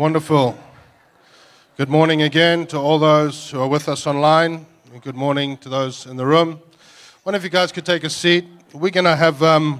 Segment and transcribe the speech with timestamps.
[0.00, 0.58] Wonderful.
[1.76, 5.68] Good morning again to all those who are with us online, and good morning to
[5.68, 6.58] those in the room.
[7.24, 8.46] One of you guys could take a seat.
[8.72, 9.78] We're going to have um,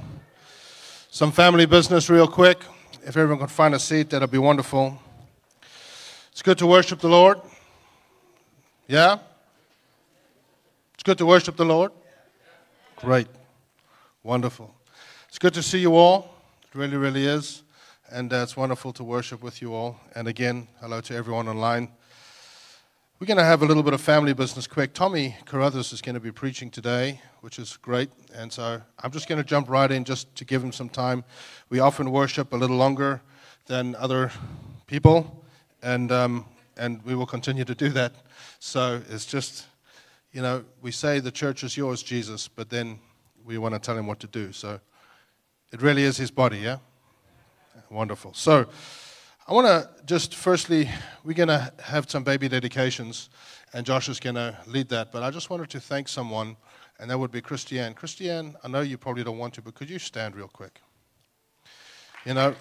[1.11, 2.59] some family business real quick.
[3.03, 5.01] If everyone could find a seat, that'd be wonderful.
[6.33, 7.41] It's good to worship the Lord.
[8.89, 9.21] Yeah?
[10.93, 11.93] It's good to worship the Lord.
[12.97, 13.29] Great.
[14.23, 14.75] Wonderful.
[15.31, 16.35] It's good to see you all.
[16.65, 17.63] It really, really is.
[18.13, 20.01] And uh, it's wonderful to worship with you all.
[20.17, 21.89] And again, hello to everyone online.
[23.21, 24.95] We're going to have a little bit of family business quick.
[24.95, 28.11] Tommy Carothers is going to be preaching today, which is great.
[28.35, 31.23] And so I'm just going to jump right in just to give him some time.
[31.69, 33.23] We often worship a little longer
[33.67, 34.33] than other
[34.89, 35.45] people,
[35.81, 36.47] and, um,
[36.77, 38.13] and we will continue to do that.
[38.59, 39.67] So it's just,
[40.33, 42.99] you know, we say the church is yours, Jesus, but then
[43.45, 44.51] we want to tell him what to do.
[44.51, 44.81] So
[45.73, 46.79] it really is his body, yeah?
[47.91, 48.35] Wonderful.
[48.35, 48.67] So,
[49.51, 50.89] I want to just firstly,
[51.25, 53.31] we're going to have some baby dedications,
[53.73, 55.11] and Josh is going to lead that.
[55.11, 56.57] But I just wanted to thank someone,
[57.01, 57.95] and that would be Christiane.
[57.95, 60.81] Christiane, I know you probably don't want to, but could you stand real quick?
[62.25, 62.55] You know,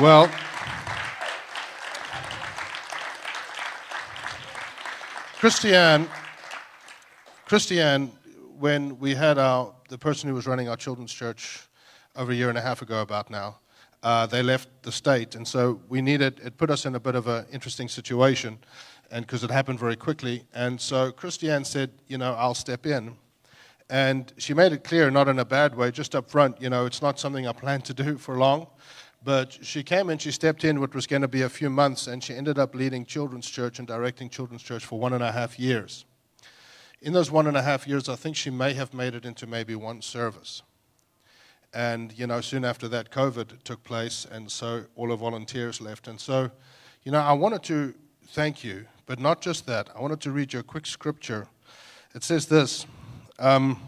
[0.00, 0.28] well,
[5.38, 6.08] Christiane,
[7.44, 8.10] Christiane,
[8.58, 11.68] when we had our, the person who was running our children's church
[12.16, 13.58] over a year and a half ago, about now,
[14.04, 15.34] uh, they left the state.
[15.34, 18.58] And so we needed, it put us in a bit of an interesting situation
[19.10, 20.44] and because it happened very quickly.
[20.54, 23.16] And so Christiane said, you know, I'll step in.
[23.88, 26.86] And she made it clear, not in a bad way, just up front, you know,
[26.86, 28.66] it's not something I plan to do for long.
[29.22, 32.06] But she came and she stepped in what was going to be a few months,
[32.06, 35.32] and she ended up leading children's church and directing children's church for one and a
[35.32, 36.04] half years.
[37.00, 39.46] In those one and a half years, I think she may have made it into
[39.46, 40.62] maybe one service.
[41.74, 46.06] And, you know, soon after that, COVID took place, and so all the volunteers left.
[46.06, 46.50] And so,
[47.02, 47.92] you know, I wanted to
[48.28, 49.90] thank you, but not just that.
[49.94, 51.48] I wanted to read you a quick scripture.
[52.14, 52.86] It says this
[53.40, 53.80] um,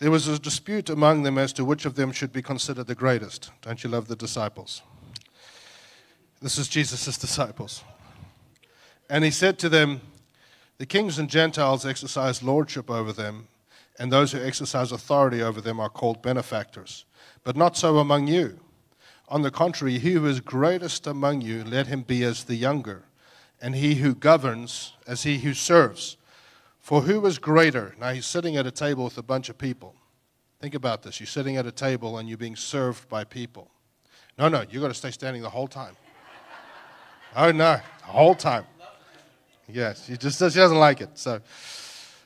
[0.00, 2.94] There was a dispute among them as to which of them should be considered the
[2.94, 3.50] greatest.
[3.62, 4.82] Don't you love the disciples?
[6.42, 7.82] This is Jesus' disciples.
[9.08, 10.02] And he said to them,
[10.76, 13.48] The kings and Gentiles exercise lordship over them
[13.98, 17.04] and those who exercise authority over them are called benefactors.
[17.44, 18.58] But not so among you.
[19.28, 23.04] On the contrary, he who is greatest among you, let him be as the younger,
[23.60, 26.16] and he who governs as he who serves.
[26.80, 27.94] For who is greater?
[27.98, 29.94] Now he's sitting at a table with a bunch of people.
[30.60, 31.20] Think about this.
[31.20, 33.70] You're sitting at a table and you're being served by people.
[34.38, 35.96] No, no, you've got to stay standing the whole time.
[37.36, 38.66] Oh, no, the whole time.
[39.66, 41.10] Yes, she just she doesn't like it.
[41.14, 41.40] So,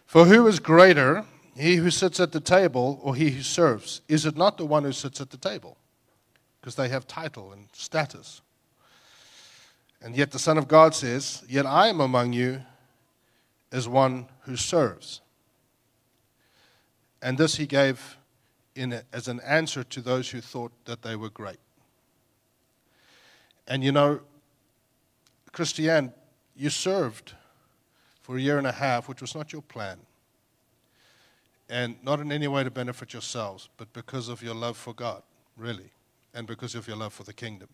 [0.07, 1.25] for who is greater,
[1.59, 4.01] he who sits at the table or he who serves?
[4.07, 5.77] Is it not the one who sits at the table?
[6.61, 8.43] Because they have title and status.
[10.01, 12.61] And yet the Son of God says, Yet I am among you
[13.73, 15.21] as one who serves.
[17.21, 18.17] And this he gave
[18.77, 21.59] in as an answer to those who thought that they were great.
[23.67, 24.21] And you know,
[25.51, 26.13] Christiane,
[26.55, 27.35] you served
[28.23, 29.99] for a year and a half, which was not your plan
[31.69, 35.23] and not in any way to benefit yourselves, but because of your love for God,
[35.57, 35.93] really,
[36.35, 37.69] and because of your love for the kingdom.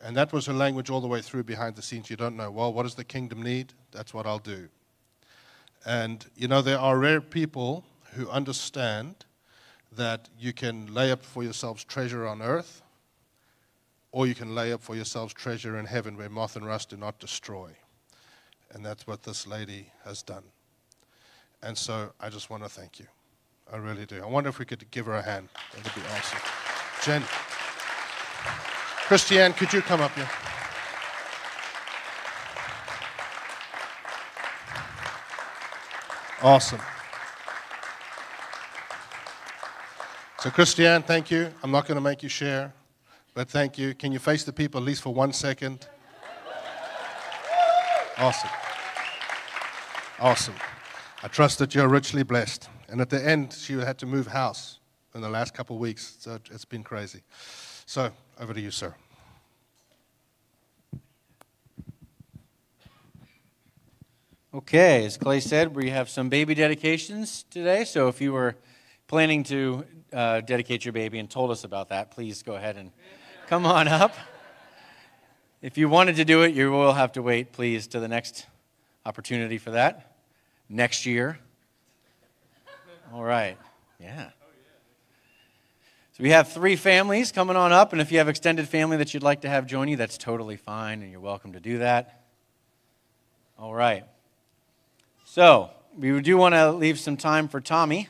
[0.00, 2.08] And that was her language all the way through behind the scenes.
[2.08, 3.72] You don't know, well, what does the kingdom need?
[3.90, 4.68] That's what I'll do.
[5.84, 9.24] And, you know, there are rare people who understand
[9.96, 12.82] that you can lay up for yourselves treasure on earth,
[14.12, 16.96] or you can lay up for yourselves treasure in heaven where moth and rust do
[16.96, 17.70] not destroy.
[18.72, 20.44] And that's what this lady has done.
[21.62, 23.06] And so I just want to thank you.
[23.72, 24.22] I really do.
[24.22, 25.48] I wonder if we could give her a hand.
[25.74, 26.38] That would be awesome.
[27.02, 27.22] Jen.
[29.06, 30.28] Christiane, could you come up here?
[36.42, 36.80] Awesome.
[40.40, 41.52] So, Christiane, thank you.
[41.62, 42.72] I'm not going to make you share,
[43.34, 43.92] but thank you.
[43.92, 45.88] Can you face the people at least for one second?
[48.16, 48.50] Awesome.
[50.20, 50.54] Awesome.
[51.22, 52.68] I trust that you're richly blessed.
[52.88, 54.78] And at the end, she had to move house
[55.14, 56.16] in the last couple of weeks.
[56.20, 57.22] So it's been crazy.
[57.86, 58.94] So over to you, sir.
[64.54, 67.84] Okay, as Clay said, we have some baby dedications today.
[67.84, 68.56] So if you were
[69.06, 72.90] planning to uh, dedicate your baby and told us about that, please go ahead and
[73.46, 74.14] come on up.
[75.60, 78.46] If you wanted to do it, you will have to wait, please, to the next
[79.04, 80.16] opportunity for that
[80.68, 81.38] next year.
[83.10, 83.56] All right.
[83.98, 84.30] Yeah.
[86.12, 89.14] So we have three families coming on up, and if you have extended family that
[89.14, 92.26] you'd like to have join you, that's totally fine, and you're welcome to do that.
[93.58, 94.04] All right.
[95.24, 98.08] So we do want to leave some time for Tommy,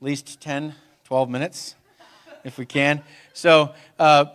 [0.00, 0.74] at least 10,
[1.04, 1.74] 12 minutes,
[2.44, 3.02] if we can.
[3.32, 4.26] So uh,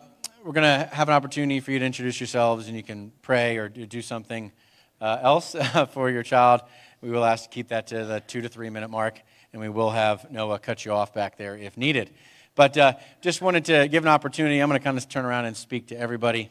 [0.43, 3.57] we're going to have an opportunity for you to introduce yourselves, and you can pray
[3.57, 4.51] or do something
[4.99, 5.55] uh, else
[5.91, 6.61] for your child.
[6.99, 9.21] We will ask to keep that to the two to three minute mark,
[9.53, 12.11] and we will have Noah cut you off back there if needed.
[12.55, 14.59] But uh, just wanted to give an opportunity.
[14.59, 16.49] I'm going to kind of turn around and speak to everybody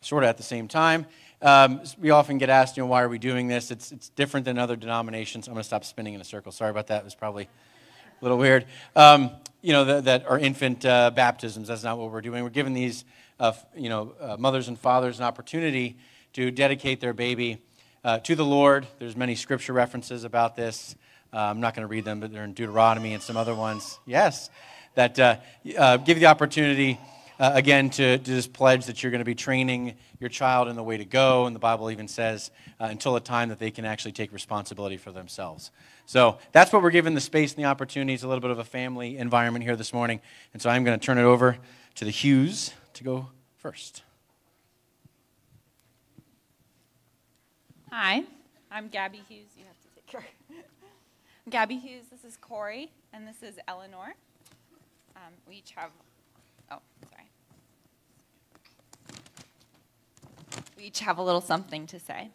[0.00, 1.06] sort of at the same time.
[1.42, 3.70] Um, we often get asked, you know, why are we doing this?
[3.70, 5.46] It's, it's different than other denominations.
[5.46, 6.50] I'm going to stop spinning in a circle.
[6.50, 7.02] Sorry about that.
[7.02, 8.64] It was probably a little weird.
[8.96, 9.30] Um,
[9.60, 11.68] you know, the, that are infant uh, baptisms.
[11.68, 12.42] That's not what we're doing.
[12.42, 13.04] We're giving these,
[13.38, 15.98] uh, you know, uh, mothers and fathers an opportunity
[16.32, 17.58] to dedicate their baby
[18.02, 18.86] uh, to the Lord.
[18.98, 20.96] There's many scripture references about this.
[21.32, 23.98] Uh, I'm not going to read them, but they're in Deuteronomy and some other ones.
[24.06, 24.50] Yes
[24.98, 25.36] that uh,
[25.78, 26.98] uh, give you the opportunity,
[27.38, 30.74] uh, again, to, to just pledge that you're going to be training your child in
[30.74, 31.46] the way to go.
[31.46, 34.96] And the Bible even says uh, until a time that they can actually take responsibility
[34.96, 35.70] for themselves.
[36.04, 38.12] So that's what we're given the space and the opportunity.
[38.14, 40.20] It's a little bit of a family environment here this morning.
[40.52, 41.58] And so I'm going to turn it over
[41.94, 43.28] to the Hughes to go
[43.58, 44.02] first.
[47.92, 48.24] Hi,
[48.68, 49.46] I'm Gabby Hughes.
[49.56, 50.26] You have to take care.
[51.50, 54.14] Gabby Hughes, this is Corey, and this is Eleanor.
[55.16, 55.90] Um, we each have,
[56.70, 56.80] oh,
[57.10, 57.30] sorry.
[60.76, 62.30] We each have a little something to say.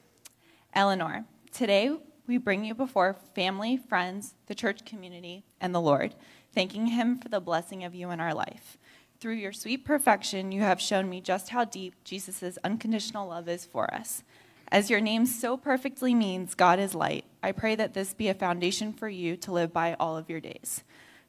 [0.74, 1.95] Eleanor, today
[2.25, 6.15] we bring you before family, friends, the church community, and the Lord,
[6.56, 8.80] thanking Him for the blessing of you in our life.
[9.19, 13.63] Through your sweet perfection, you have shown me just how deep Jesus' unconditional love is
[13.63, 14.24] for us.
[14.71, 18.33] As your name so perfectly means, God is light, I pray that this be a
[18.33, 20.81] foundation for you to live by all of your days.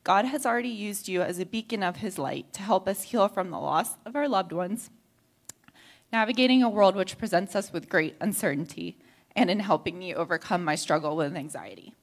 [0.04, 3.26] God has already used you as a beacon of his light to help us heal
[3.26, 4.90] from the loss of our loved ones,
[6.12, 8.96] navigating a world which presents us with great uncertainty,
[9.34, 11.94] and in helping me overcome my struggle with anxiety.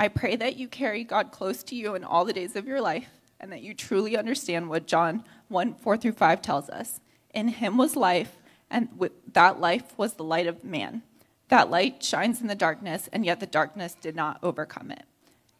[0.00, 2.80] I pray that you carry God close to you in all the days of your
[2.80, 7.00] life, and that you truly understand what John 1 4 through 5 tells us.
[7.34, 8.38] In him was life,
[8.70, 8.88] and
[9.34, 11.02] that life was the light of man.
[11.54, 15.04] That light shines in the darkness, and yet the darkness did not overcome it.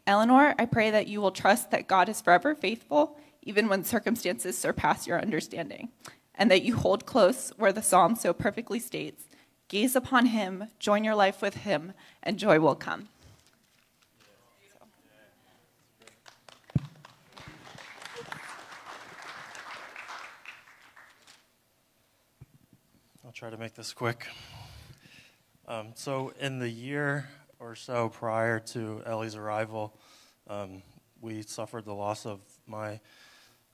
[0.09, 4.59] Eleanor, I pray that you will trust that God is forever faithful, even when circumstances
[4.59, 5.91] surpass your understanding,
[6.35, 9.29] and that you hold close where the psalm so perfectly states
[9.69, 11.93] gaze upon him, join your life with him,
[12.25, 13.09] and joy will come.
[23.25, 24.27] I'll try to make this quick.
[25.67, 27.27] Um, so, in the year
[27.59, 29.97] or so prior to Ellie's arrival,
[30.47, 30.83] um,
[31.23, 33.01] we suffered the loss of my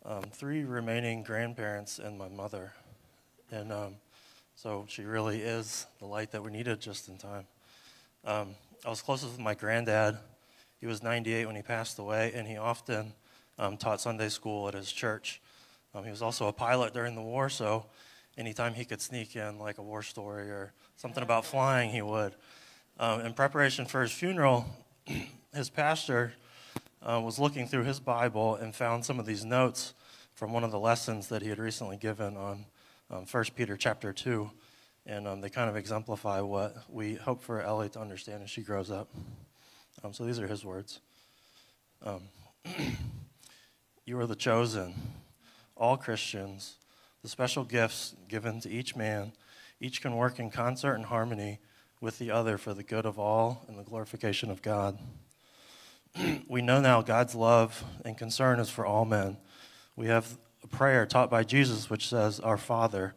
[0.04, 2.72] um, three remaining grandparents and my mother.
[3.50, 3.94] And um,
[4.54, 7.46] so she really is the light that we needed just in time.
[8.24, 8.54] Um,
[8.86, 10.16] I was closest with my granddad.
[10.78, 13.14] He was 98 when he passed away, and he often
[13.58, 15.40] um, taught Sunday school at his church.
[16.04, 17.86] He was also a pilot during the war, so
[18.36, 22.34] anytime he could sneak in like a war story or something about flying, he would.
[22.98, 24.66] Um, in preparation for his funeral,
[25.54, 26.34] his pastor
[27.02, 29.94] uh, was looking through his Bible and found some of these notes
[30.34, 32.64] from one of the lessons that he had recently given on
[33.10, 34.50] um, 1 Peter chapter 2.
[35.06, 38.62] And um, they kind of exemplify what we hope for Ellie to understand as she
[38.62, 39.08] grows up.
[40.04, 41.00] Um, so these are his words.
[42.04, 42.22] Um,
[44.04, 44.94] you are the chosen,
[45.76, 46.76] all Christians,
[47.22, 49.32] the special gifts given to each man.
[49.80, 51.58] Each can work in concert and harmony
[52.00, 54.98] with the other for the good of all and the glorification of God.
[56.48, 59.36] we know now God's love and concern is for all men.
[59.96, 63.14] We have a prayer taught by Jesus which says, Our Father.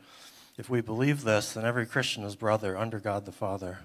[0.57, 3.79] If we believe this, then every Christian is brother under God the Father.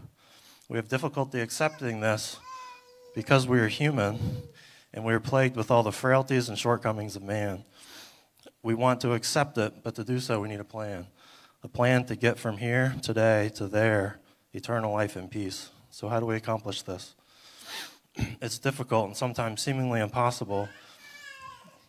[0.68, 2.38] We have difficulty accepting this
[3.14, 4.42] because we are human
[4.92, 7.64] and we are plagued with all the frailties and shortcomings of man.
[8.62, 11.06] We want to accept it, but to do so, we need a plan.
[11.62, 14.18] A plan to get from here today to there
[14.52, 15.70] eternal life and peace.
[15.90, 17.14] So, how do we accomplish this?
[18.42, 20.68] It's difficult and sometimes seemingly impossible,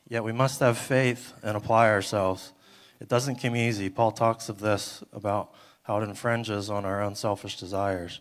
[0.07, 2.53] yet we must have faith and apply ourselves.
[2.99, 3.89] It doesn't come easy.
[3.89, 8.19] Paul talks of this about how it infringes on our own selfish desires.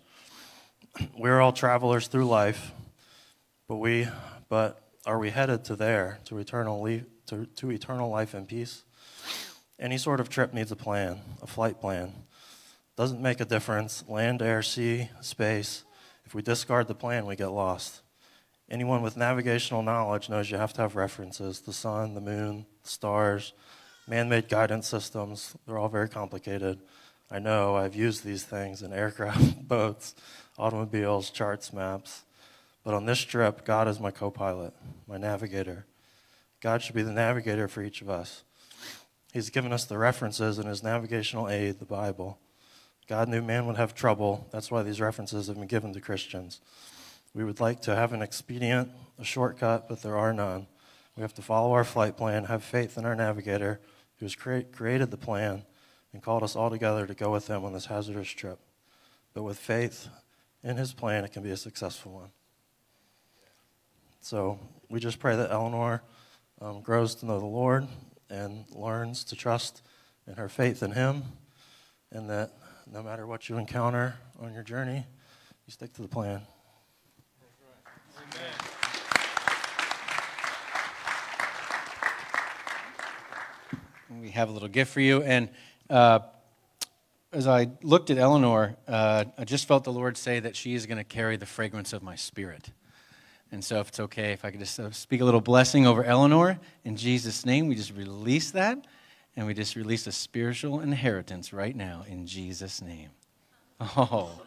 [1.19, 2.73] We're all travelers through life,
[3.67, 4.09] but we
[4.49, 6.85] but are we headed to there, to eternal,
[7.27, 8.85] to, to eternal life and peace?
[9.81, 12.13] Any sort of trip needs a plan, a flight plan.
[12.95, 14.05] Doesn't make a difference.
[14.07, 15.85] Land, air, sea, space.
[16.27, 18.03] If we discard the plan, we get lost.
[18.71, 23.55] Anyone with navigational knowledge knows you have to have references the sun, the moon, stars,
[24.07, 25.57] man made guidance systems.
[25.67, 26.81] They're all very complicated.
[27.31, 30.15] I know I've used these things in aircraft, boats,
[30.59, 32.25] automobiles, charts, maps.
[32.89, 34.73] But on this trip, God is my co pilot,
[35.07, 35.85] my navigator.
[36.63, 38.45] God should be the navigator for each of us.
[39.31, 42.39] He's given us the references in his navigational aid, the Bible.
[43.07, 44.49] God knew man would have trouble.
[44.53, 46.63] That's why these references have been given to Christians.
[47.35, 50.67] We would like to have an expedient, a shortcut, but there are none.
[51.15, 53.81] We have to follow our flight plan, have faith in our navigator
[54.17, 55.65] who has cre- created the plan
[56.15, 58.61] and called us all together to go with him on this hazardous trip.
[59.35, 60.09] But with faith
[60.63, 62.31] in his plan, it can be a successful one.
[64.29, 64.59] So
[64.91, 66.03] we just pray that Eleanor
[66.61, 67.89] um, grows to know the Lord
[68.29, 69.81] and learns to trust
[70.27, 71.23] in her faith in him,
[72.13, 72.53] and that
[72.93, 75.07] no matter what you encounter on your journey,
[75.67, 76.43] you stick to the plan.
[84.11, 85.23] We have a little gift for you.
[85.23, 85.49] And
[85.89, 86.19] uh,
[87.33, 90.85] as I looked at Eleanor, uh, I just felt the Lord say that she is
[90.85, 92.73] going to carry the fragrance of my spirit.
[93.51, 96.05] And so, if it's okay, if I could just uh, speak a little blessing over
[96.05, 98.79] Eleanor in Jesus' name, we just release that
[99.37, 103.11] and we just release a spiritual inheritance right now in Jesus' name.
[103.81, 104.43] Oh,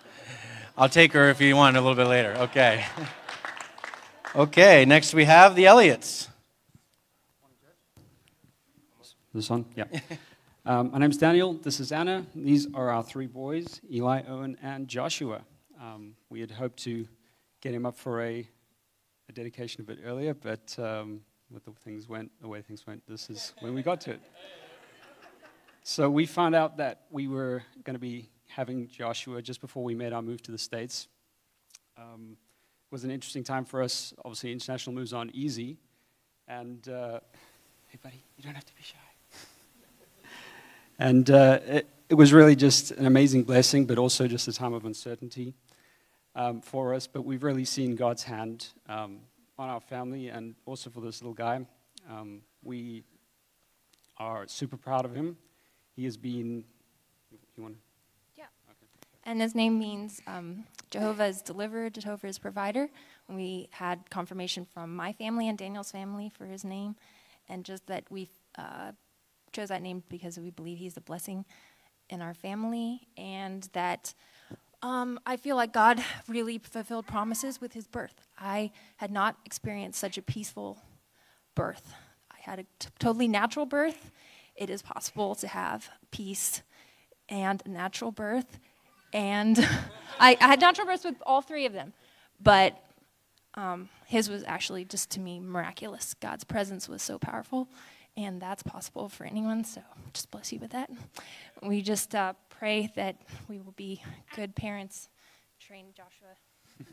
[0.78, 2.36] I'll take her if you want a little bit later.
[2.40, 2.86] Okay.
[4.34, 6.30] Okay, next we have the Elliots.
[9.34, 9.66] This one?
[9.76, 9.84] Yeah.
[10.66, 11.54] um, my name's Daniel.
[11.54, 12.26] This is Anna.
[12.34, 15.42] These are our three boys Eli, Owen, and Joshua.
[15.82, 17.10] Um, we had hoped to
[17.60, 18.48] get him up for a,
[19.32, 23.02] a dedication a bit earlier, but um, with the things went, the way things went,
[23.08, 24.22] this is when we got to it.
[25.84, 29.96] So we found out that we were going to be having Joshua just before we
[29.96, 31.08] made our move to the States.
[31.98, 32.36] Um,
[32.92, 34.14] was an interesting time for us.
[34.26, 35.78] Obviously, international moves aren't easy.
[36.50, 37.22] And, uh,
[37.88, 38.98] hey, buddy, you don't have to be shy.
[41.00, 44.74] And uh, it, it, was really just an amazing blessing, but also just a time
[44.74, 45.56] of uncertainty
[46.36, 47.08] um, for us.
[47.08, 49.20] But we've really seen God's hand um,
[49.58, 51.66] on our family and also for this little guy.
[52.10, 53.04] Um, we
[54.18, 55.38] are super proud of him.
[55.96, 56.64] He has been.
[57.56, 57.78] You want?
[58.36, 58.46] Yeah.
[58.70, 58.88] Okay.
[59.24, 62.90] And his name means um, Jehovah is deliverer, Jehovah is provider.
[63.30, 66.96] We had confirmation from my family and Daniel's family for his name,
[67.48, 68.92] and just that we uh,
[69.52, 71.46] chose that name because we believe he's a blessing
[72.10, 74.14] in our family, and that
[74.82, 78.22] um, I feel like God really fulfilled promises with his birth.
[78.40, 80.80] I had not experienced such a peaceful
[81.56, 81.94] birth.
[82.32, 82.66] I had a
[83.00, 84.12] totally natural birth.
[84.56, 86.64] It is possible to have peace
[87.30, 88.60] and natural birth.
[89.14, 89.58] And
[90.20, 91.94] I, I, had natural births with all three of them,
[92.42, 92.82] but
[93.56, 96.14] um, his was actually just to me miraculous.
[96.16, 97.68] God's presence was so powerful,
[98.18, 99.64] and that's possible for anyone.
[99.64, 99.82] So
[100.14, 100.90] just bless you with that.
[101.64, 104.02] We just uh, pray that we will be
[104.36, 105.10] good parents.
[105.60, 106.36] Train Joshua.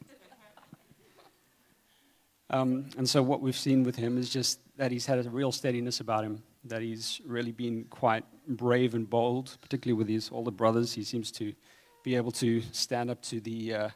[2.50, 5.52] um, and so what we've seen with him is just that he's had a real
[5.52, 6.42] steadiness about him.
[6.64, 10.92] That he's really been quite brave and bold, particularly with his older brothers.
[10.92, 11.54] He seems to
[12.04, 13.88] be able to stand up to the uh,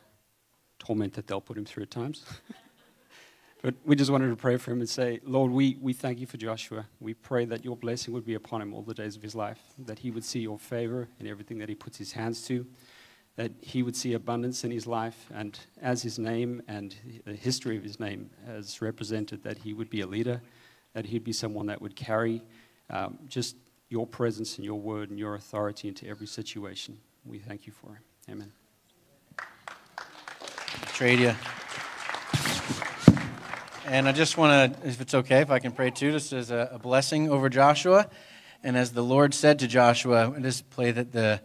[0.79, 2.25] torment that they'll put him through at times.
[3.63, 6.27] But we just wanted to pray for him and say, Lord, we, we thank you
[6.27, 6.85] for Joshua.
[6.99, 9.61] We pray that your blessing would be upon him all the days of his life,
[9.79, 12.67] that he would see your favor in everything that he puts his hands to,
[13.37, 17.77] that he would see abundance in his life, and as his name and the history
[17.77, 20.43] of his name has represented, that he would be a leader,
[20.93, 22.43] that he'd be someone that would carry
[22.91, 23.55] um, just
[23.91, 26.99] your presence and your word and your authority into every situation.
[27.25, 28.03] We thank you for him.
[28.29, 28.53] Amen.
[30.95, 31.35] Trade you.
[33.87, 36.53] And I just want to, if it's okay, if I can pray too, just as
[36.53, 38.09] a, a, blessing over Joshua.
[38.63, 41.41] And as the Lord said to Joshua, just pray that, the,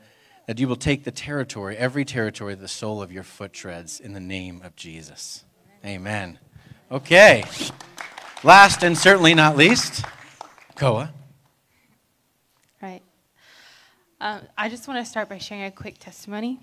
[0.46, 4.14] that you will take the territory, every territory, the sole of your foot treads, in
[4.14, 5.46] the name of Jesus.
[5.84, 6.38] Amen.
[6.92, 7.44] Okay.
[8.44, 10.06] Last and certainly not least,
[10.76, 11.12] Koa.
[12.84, 13.02] Right.
[14.22, 16.60] Um, I just want to start by sharing a quick testimony.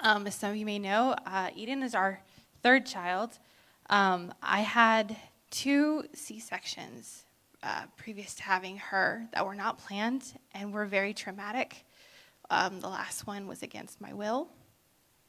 [0.00, 2.20] Um, as some of you may know, uh, Eden is our
[2.62, 3.38] third child.
[3.92, 5.14] Um, I had
[5.50, 7.26] two C sections
[7.62, 11.84] uh, previous to having her that were not planned and were very traumatic.
[12.48, 14.48] Um, the last one was against my will.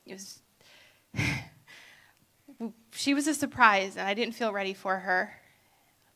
[0.05, 0.39] It was.
[2.93, 5.34] she was a surprise, and I didn't feel ready for her.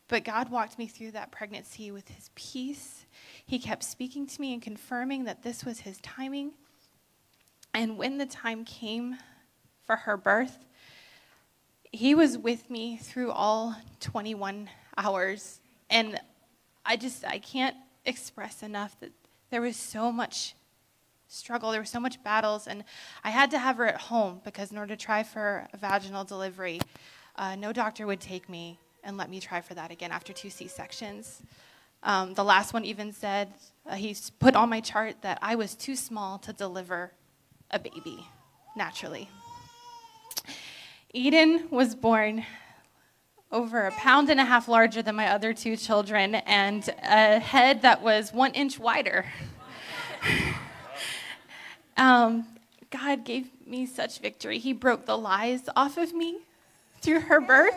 [0.07, 3.05] But God walked me through that pregnancy with His peace.
[3.45, 6.53] He kept speaking to me and confirming that this was His timing.
[7.73, 9.17] And when the time came
[9.85, 10.59] for her birth,
[11.91, 15.59] he was with me through all 21 hours.
[15.89, 16.19] And
[16.85, 17.75] I just, I can't
[18.05, 19.11] express enough that
[19.49, 20.55] there was so much
[21.27, 22.67] struggle, there were so much battles.
[22.67, 22.83] And
[23.23, 26.23] I had to have her at home because in order to try for a vaginal
[26.23, 26.79] delivery,
[27.35, 30.49] uh, no doctor would take me and let me try for that again after two
[30.49, 31.41] C sections.
[32.03, 33.53] Um, the last one even said,
[33.85, 37.11] uh, he put on my chart that I was too small to deliver
[37.71, 38.25] a baby
[38.75, 39.29] naturally.
[41.13, 42.45] Eden was born
[43.49, 47.81] over a pound and a half larger than my other two children and a head
[47.83, 49.25] that was one inch wider.
[51.97, 52.45] um,
[52.89, 54.59] God gave me such victory.
[54.59, 56.39] He broke the lies off of me
[57.01, 57.73] through her birth.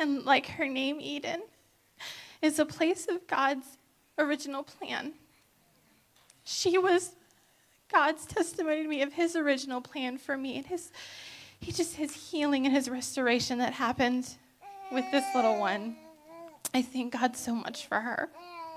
[0.00, 1.42] And like her name, Eden,
[2.40, 3.78] is a place of God's
[4.18, 5.12] original plan.
[6.44, 7.12] She was
[7.92, 10.90] God's testimony to me of his original plan for me and his
[11.60, 14.28] he just his healing and his restoration that happened
[14.90, 15.96] with this little one.
[16.74, 18.30] I thank God so much for her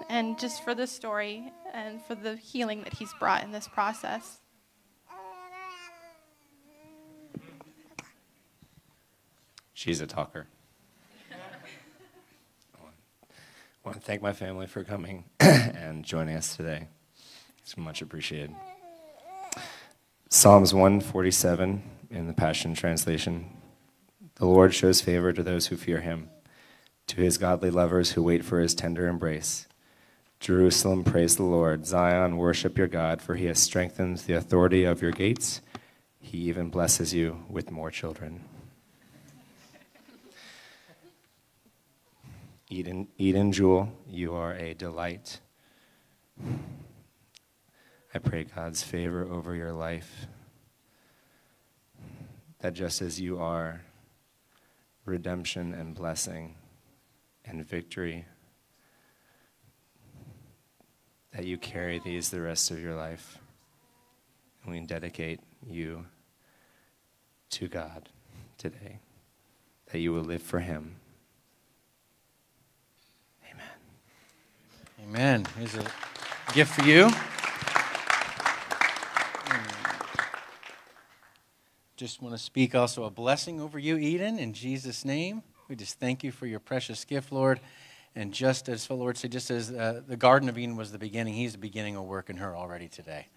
[0.10, 4.40] and just for the story and for the healing that he's brought in this process.
[9.74, 10.48] She's a talker.
[11.32, 11.36] I
[13.84, 16.88] want to thank my family for coming and joining us today.
[17.66, 18.54] It's much appreciated.
[20.30, 21.82] Psalms 147
[22.12, 23.50] in the Passion Translation.
[24.36, 26.30] The Lord shows favor to those who fear him,
[27.08, 29.66] to his godly lovers who wait for his tender embrace.
[30.40, 31.88] Jerusalem, praise the Lord.
[31.88, 35.62] Zion, worship your God, for he has strengthened the authority of your gates.
[36.20, 38.44] He even blesses you with more children.
[42.70, 45.40] Eden, Eden Jewel, you are a delight.
[48.16, 50.28] I pray God's favor over your life.
[52.60, 53.82] That just as you are
[55.04, 56.56] redemption and blessing
[57.44, 58.24] and victory,
[61.34, 63.38] that you carry these the rest of your life.
[64.64, 66.06] And we dedicate you
[67.50, 68.08] to God
[68.58, 69.00] today,
[69.92, 70.96] that you will live for Him
[73.52, 75.44] Amen.
[75.44, 75.46] Amen.
[75.58, 75.86] Here's a
[76.54, 77.10] gift for you.
[81.98, 85.42] Just want to speak also a blessing over you, Eden, in Jesus' name.
[85.70, 87.62] We just thank you for your precious gift, Lord.
[88.18, 90.98] And just as the Lord said, just as uh, the Garden of Eden was the
[90.98, 93.28] beginning, He's the beginning of work in her already today.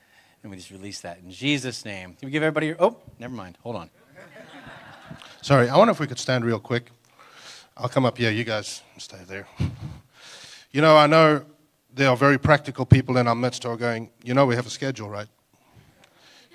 [0.43, 2.15] And we just release that in Jesus' name.
[2.15, 2.77] Can we give everybody your.
[2.81, 3.59] Oh, never mind.
[3.63, 3.91] Hold on.
[5.43, 6.91] Sorry, I wonder if we could stand real quick.
[7.77, 8.33] I'll come up here.
[8.33, 9.47] You guys stay there.
[10.71, 11.47] You know, I know
[11.95, 14.67] there are very practical people in our midst who are going, you know, we have
[14.67, 15.27] a schedule, right?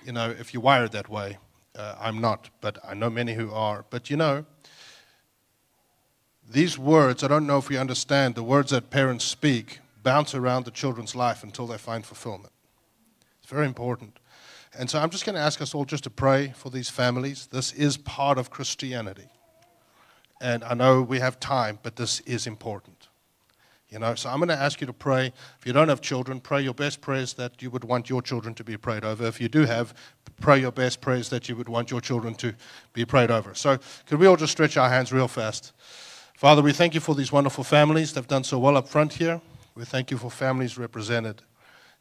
[0.05, 1.39] You know, if you're wired that way,
[1.75, 3.85] uh, I'm not, but I know many who are.
[3.89, 4.45] But you know,
[6.49, 10.65] these words, I don't know if we understand, the words that parents speak bounce around
[10.65, 12.53] the children's life until they find fulfillment.
[13.41, 14.19] It's very important.
[14.77, 17.47] And so I'm just going to ask us all just to pray for these families.
[17.47, 19.27] This is part of Christianity.
[20.41, 22.92] And I know we have time, but this is important.
[23.93, 25.27] You know, so I'm going to ask you to pray.
[25.59, 28.55] If you don't have children, pray your best prayers that you would want your children
[28.55, 29.23] to be prayed over.
[29.27, 29.93] If you do have,
[30.41, 32.55] pray your best prayers that you would want your children to
[32.93, 33.53] be prayed over.
[33.53, 33.77] So,
[34.07, 35.73] could we all just stretch our hands real fast?
[36.35, 38.13] Father, we thank you for these wonderful families.
[38.13, 39.39] They've done so well up front here.
[39.75, 41.43] We thank you for families represented.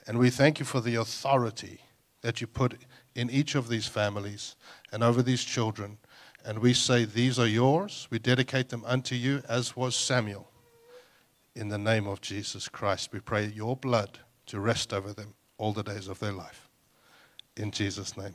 [0.06, 1.80] And we thank you for the authority
[2.22, 2.78] that you put
[3.14, 4.56] in each of these families
[4.92, 5.98] and over these children.
[6.42, 8.08] And we say, These are yours.
[8.10, 10.51] We dedicate them unto you, as was Samuel
[11.54, 13.10] in the name of Jesus Christ.
[13.12, 16.68] We pray your blood to rest over them all the days of their life.
[17.56, 18.34] In Jesus' name.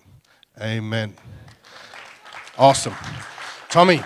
[0.61, 1.15] Amen.
[2.57, 2.95] Awesome.
[3.69, 4.01] Tommy.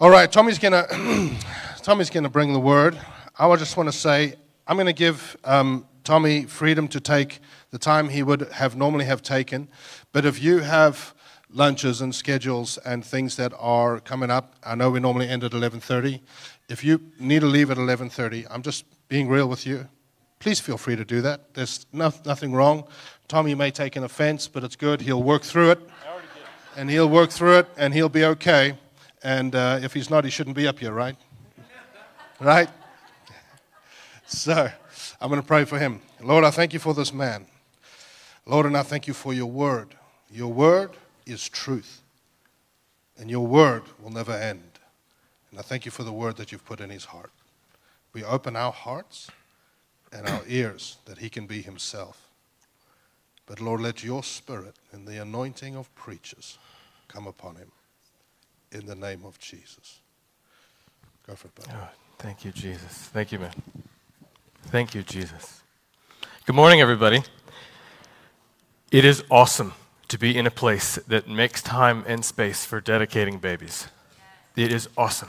[0.00, 0.86] All right, Tommy's gonna
[1.82, 2.98] Tommy's gonna bring the word.
[3.38, 4.34] I just want to say
[4.66, 9.22] I'm to give um, Tommy freedom to take the time he would have normally have
[9.22, 9.68] taken.
[10.12, 11.14] But if you have
[11.50, 14.54] lunches and schedules and things that are coming up.
[14.64, 16.20] I know we normally end at 11:30.
[16.68, 19.88] If you need to leave at 11:30, I'm just being real with you.
[20.38, 21.54] Please feel free to do that.
[21.54, 22.84] There's no, nothing wrong.
[23.26, 25.00] Tommy may take an offense, but it's good.
[25.00, 25.80] He'll work through it,
[26.76, 28.78] and he'll work through it, and he'll be okay.
[29.22, 31.16] And uh, if he's not, he shouldn't be up here, right?
[32.40, 32.68] right?
[34.26, 34.70] So,
[35.20, 36.00] I'm going to pray for him.
[36.20, 37.46] Lord, I thank you for this man.
[38.46, 39.96] Lord, and I thank you for your word.
[40.30, 40.92] Your word
[41.28, 42.00] is truth.
[43.18, 44.78] And your word will never end.
[45.50, 47.30] And I thank you for the word that you've put in his heart.
[48.12, 49.30] We open our hearts,
[50.12, 52.28] and our ears that he can be himself.
[53.46, 56.58] But Lord, let your spirit and the anointing of preachers
[57.08, 57.72] come upon him
[58.72, 60.00] in the name of Jesus.
[61.26, 61.78] Go for it, brother.
[61.82, 61.88] Oh,
[62.18, 62.92] thank you, Jesus.
[62.92, 63.54] Thank you, man.
[64.66, 65.62] Thank you, Jesus.
[66.44, 67.22] Good morning, everybody.
[68.90, 69.72] It is awesome
[70.08, 73.88] to be in a place that makes time and space for dedicating babies.
[74.56, 75.28] It is awesome.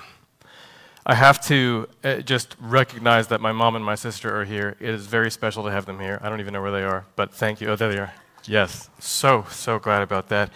[1.05, 4.77] I have to uh, just recognize that my mom and my sister are here.
[4.79, 6.19] It is very special to have them here.
[6.21, 7.69] I don't even know where they are, but thank you.
[7.69, 8.13] Oh, there they are.
[8.45, 10.51] Yes, so, so glad about that.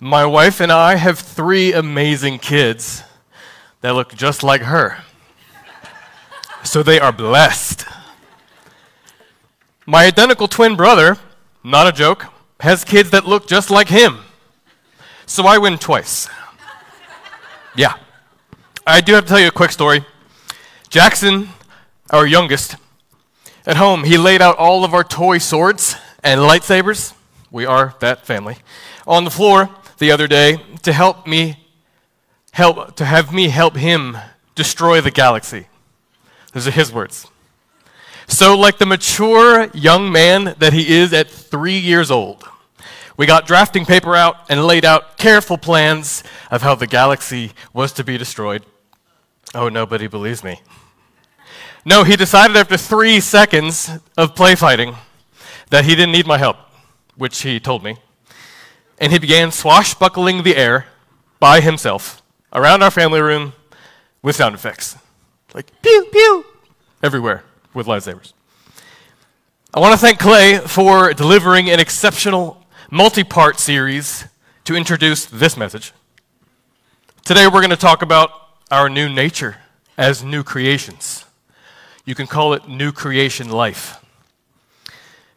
[0.00, 3.04] My wife and I have three amazing kids
[3.80, 4.98] that look just like her.
[6.64, 7.84] So they are blessed.
[9.84, 11.18] My identical twin brother,
[11.62, 12.31] not a joke,
[12.62, 14.20] has kids that look just like him.
[15.26, 16.28] So I win twice.
[17.74, 17.94] Yeah.
[18.86, 20.04] I do have to tell you a quick story.
[20.88, 21.48] Jackson,
[22.10, 22.76] our youngest,
[23.66, 27.14] at home, he laid out all of our toy swords and lightsabers.
[27.50, 28.58] We are that family.
[29.08, 31.66] On the floor the other day to help me
[32.52, 34.16] help to have me help him
[34.54, 35.66] destroy the galaxy.
[36.52, 37.26] Those are his words.
[38.28, 42.44] So, like the mature young man that he is at three years old,
[43.16, 47.92] we got drafting paper out and laid out careful plans of how the galaxy was
[47.92, 48.64] to be destroyed.
[49.54, 50.60] Oh, nobody believes me.
[51.84, 54.94] No, he decided after three seconds of play fighting
[55.70, 56.56] that he didn't need my help,
[57.16, 57.96] which he told me.
[58.98, 60.86] And he began swashbuckling the air
[61.40, 62.22] by himself
[62.52, 63.52] around our family room
[64.22, 64.96] with sound effects.
[65.54, 66.44] Like pew, pew,
[67.02, 67.44] everywhere
[67.74, 68.32] with lightsabers.
[69.74, 72.61] I want to thank Clay for delivering an exceptional
[72.92, 74.26] multi part series
[74.64, 75.94] to introduce this message.
[77.24, 78.30] Today we're going to talk about
[78.70, 79.56] our new nature
[79.96, 81.24] as new creations.
[82.04, 84.04] You can call it new creation life.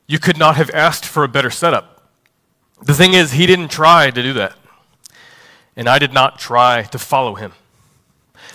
[0.05, 2.09] You could not have asked for a better setup.
[2.83, 4.57] The thing is, he didn't try to do that.
[5.77, 7.53] And I did not try to follow him.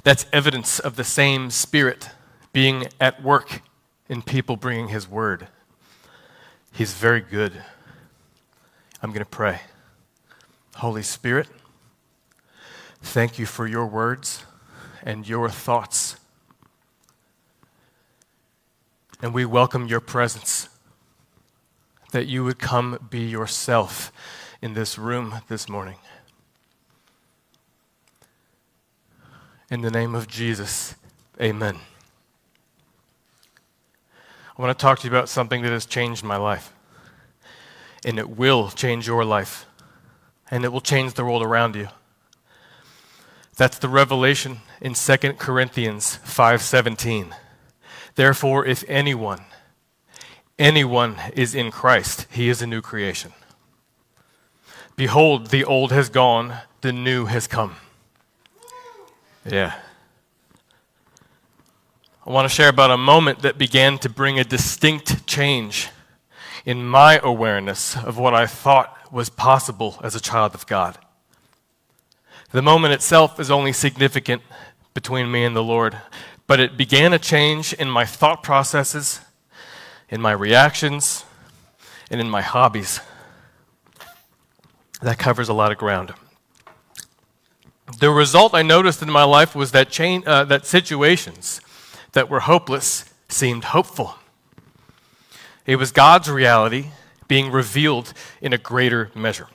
[0.05, 2.11] That's evidence of the same Spirit
[2.53, 3.63] being at work
[4.11, 5.49] in people bringing his word.
[6.71, 7.63] He's very good.
[9.03, 9.61] I'm going to pray.
[10.77, 11.49] Holy Spirit,
[13.01, 14.45] thank you for your words
[15.03, 16.17] and your thoughts.
[19.23, 20.69] And we welcome your presence,
[22.13, 24.13] that you would come be yourself
[24.61, 25.97] in this room this morning.
[29.71, 30.95] In the name of Jesus,
[31.41, 31.79] amen.
[34.59, 36.75] I want to talk to you about something that has changed my life.
[38.05, 39.67] And it will change your life.
[40.51, 41.89] And it will change the world around you.
[43.57, 47.35] That's the revelation in 2 Corinthians 5:17.
[48.15, 49.45] Therefore if anyone
[50.61, 53.33] anyone is in Christ, he is a new creation.
[54.95, 57.77] Behold, the old has gone, the new has come.
[59.45, 59.75] Yeah.
[62.27, 65.89] I want to share about a moment that began to bring a distinct change
[66.65, 70.99] in my awareness of what I thought was possible as a child of God.
[72.53, 74.43] The moment itself is only significant
[74.95, 75.97] between me and the Lord,
[76.47, 79.21] but it began a change in my thought processes,
[80.09, 81.25] in my reactions,
[82.11, 83.01] and in my hobbies.
[85.01, 86.13] That covers a lot of ground.
[87.99, 91.61] The result I noticed in my life was that, uh, that situations
[92.13, 94.17] that were hopeless seemed hopeful.
[95.71, 96.87] It was God's reality
[97.29, 99.47] being revealed in a greater measure.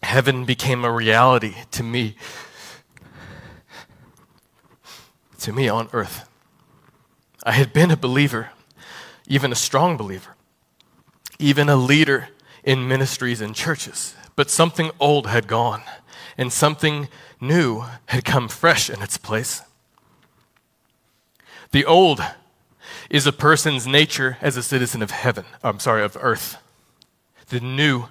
[0.00, 2.14] Heaven became a reality to me,
[5.40, 6.28] to me on earth.
[7.44, 8.50] I had been a believer,
[9.26, 10.36] even a strong believer,
[11.40, 12.28] even a leader
[12.62, 15.82] in ministries and churches, but something old had gone
[16.38, 17.08] and something
[17.40, 19.62] new had come fresh in its place.
[21.72, 22.22] The old
[23.10, 26.58] is a person's nature as a citizen of heaven, I'm sorry, of earth.
[27.48, 28.06] The new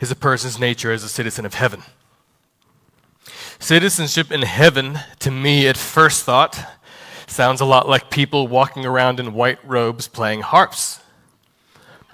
[0.00, 1.82] is a person's nature as a citizen of heaven.
[3.58, 6.58] Citizenship in heaven, to me at first thought,
[7.26, 11.00] sounds a lot like people walking around in white robes playing harps.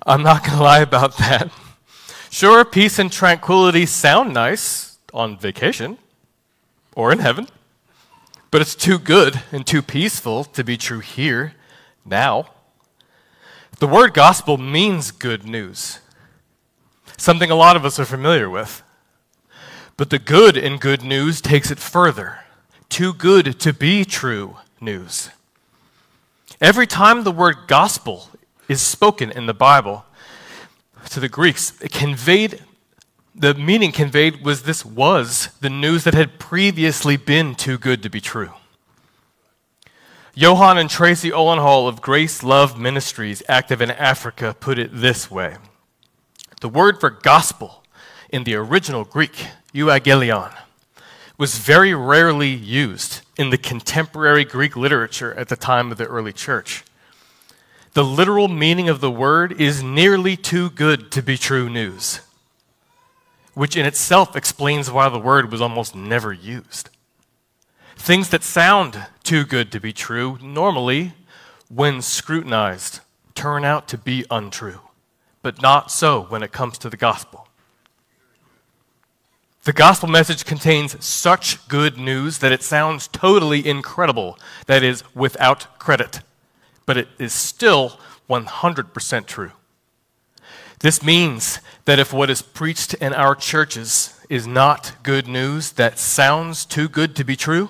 [0.06, 1.50] I'm not going to lie about that.
[2.30, 5.98] Sure, peace and tranquility sound nice on vacation
[6.94, 7.46] or in heaven.
[8.50, 11.54] But it's too good and too peaceful to be true here,
[12.04, 12.46] now.
[13.78, 16.00] The word gospel means good news,
[17.16, 18.82] something a lot of us are familiar with.
[19.96, 22.40] But the good in good news takes it further.
[22.88, 25.30] Too good to be true news.
[26.60, 28.28] Every time the word gospel
[28.68, 30.04] is spoken in the Bible
[31.10, 32.62] to the Greeks, it conveyed
[33.34, 38.10] the meaning conveyed was this was the news that had previously been too good to
[38.10, 38.52] be true.
[40.34, 45.56] Johan and Tracy Olenhall of Grace Love Ministries, active in Africa, put it this way
[46.60, 47.84] The word for gospel
[48.30, 50.54] in the original Greek, euangelion,
[51.36, 56.32] was very rarely used in the contemporary Greek literature at the time of the early
[56.32, 56.84] church.
[57.92, 62.20] The literal meaning of the word is nearly too good to be true news
[63.54, 66.88] which in itself explains why the word was almost never used.
[67.96, 71.12] Things that sound too good to be true normally,
[71.68, 73.00] when scrutinized,
[73.34, 74.80] turn out to be untrue,
[75.40, 77.48] but not so when it comes to the gospel.
[79.64, 85.78] The gospel message contains such good news that it sounds totally incredible, that is, without
[85.78, 86.20] credit,
[86.84, 89.52] but it is still 100% true.
[90.80, 95.96] This means that if what is preached in our churches is not good news that
[95.96, 97.68] sounds too good to be true,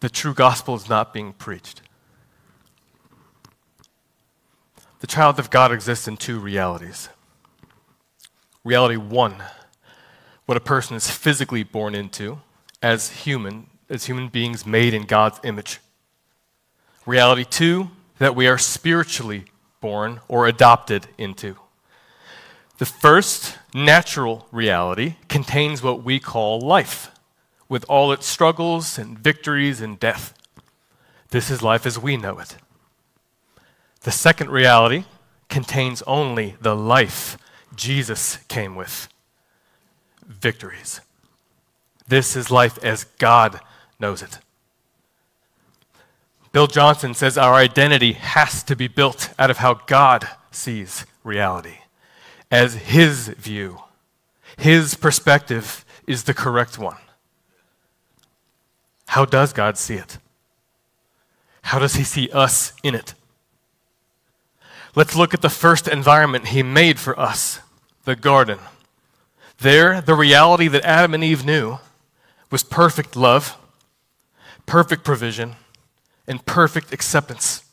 [0.00, 1.82] the true gospel is not being preached.
[5.00, 7.08] The child of God exists in two realities.
[8.64, 9.36] Reality one,
[10.44, 12.40] what a person is physically born into
[12.82, 15.80] as human, as human beings made in God's image.
[17.06, 19.44] Reality two, that we are spiritually
[19.80, 21.56] born or adopted into.
[22.76, 27.10] The first natural reality contains what we call life,
[27.70, 30.34] with all its struggles and victories and death.
[31.30, 32.56] This is life as we know it.
[34.00, 35.04] The second reality
[35.48, 37.38] contains only the life
[37.74, 39.08] Jesus came with
[40.26, 41.00] victories.
[42.08, 43.60] This is life as God
[44.00, 44.38] knows it.
[46.50, 51.78] Bill Johnson says our identity has to be built out of how God sees reality,
[52.50, 53.78] as his view.
[54.56, 56.96] His perspective is the correct one.
[59.10, 60.18] How does God see it?
[61.62, 63.14] How does he see us in it?
[64.94, 67.58] Let's look at the first environment he made for us
[68.04, 68.60] the garden.
[69.58, 71.80] There, the reality that Adam and Eve knew
[72.52, 73.56] was perfect love,
[74.64, 75.56] perfect provision,
[76.28, 77.64] and perfect acceptance.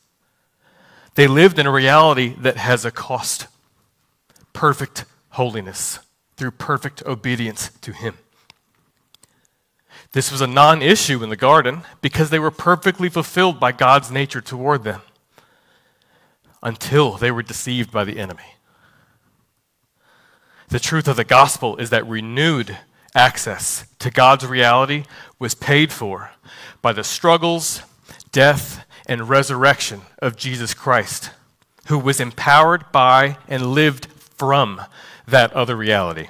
[1.14, 3.46] They lived in a reality that has a cost
[4.54, 6.00] perfect holiness
[6.36, 8.16] through perfect obedience to Him.
[10.14, 14.12] This was a non issue in the garden because they were perfectly fulfilled by God's
[14.12, 15.02] nature toward them
[16.64, 18.56] until they were deceived by the enemy.
[20.70, 22.78] The truth of the gospel is that renewed
[23.16, 25.06] access to God's reality
[25.40, 26.32] was paid for
[26.82, 27.84] by the struggles
[28.32, 31.32] death, and resurrection of Jesus Christ,
[31.88, 34.82] who was empowered by and lived from
[35.28, 36.28] that other reality.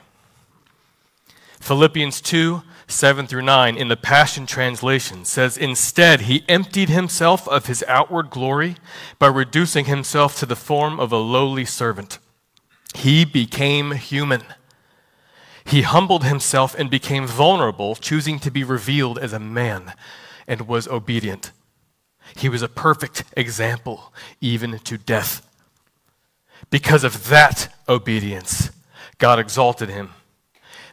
[1.60, 7.66] Philippians 2 7 through 9 in the Passion Translation says, Instead, he emptied himself of
[7.66, 8.78] his outward glory
[9.20, 12.20] by reducing himself to the form of a lowly servant.
[12.96, 14.44] He became human.
[15.66, 19.94] He humbled himself and became vulnerable, choosing to be revealed as a man,
[20.48, 21.52] and was obedient
[22.36, 25.44] he was a perfect example, even to death.
[26.70, 28.72] Because of that obedience,
[29.18, 30.12] God exalted him,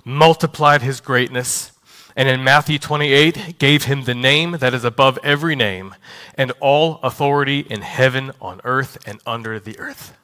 [0.04, 1.72] multiplied his greatness,
[2.16, 5.94] and in Matthew 28 gave him the name that is above every name,
[6.37, 10.16] and all authority in heaven, on earth, and under the earth.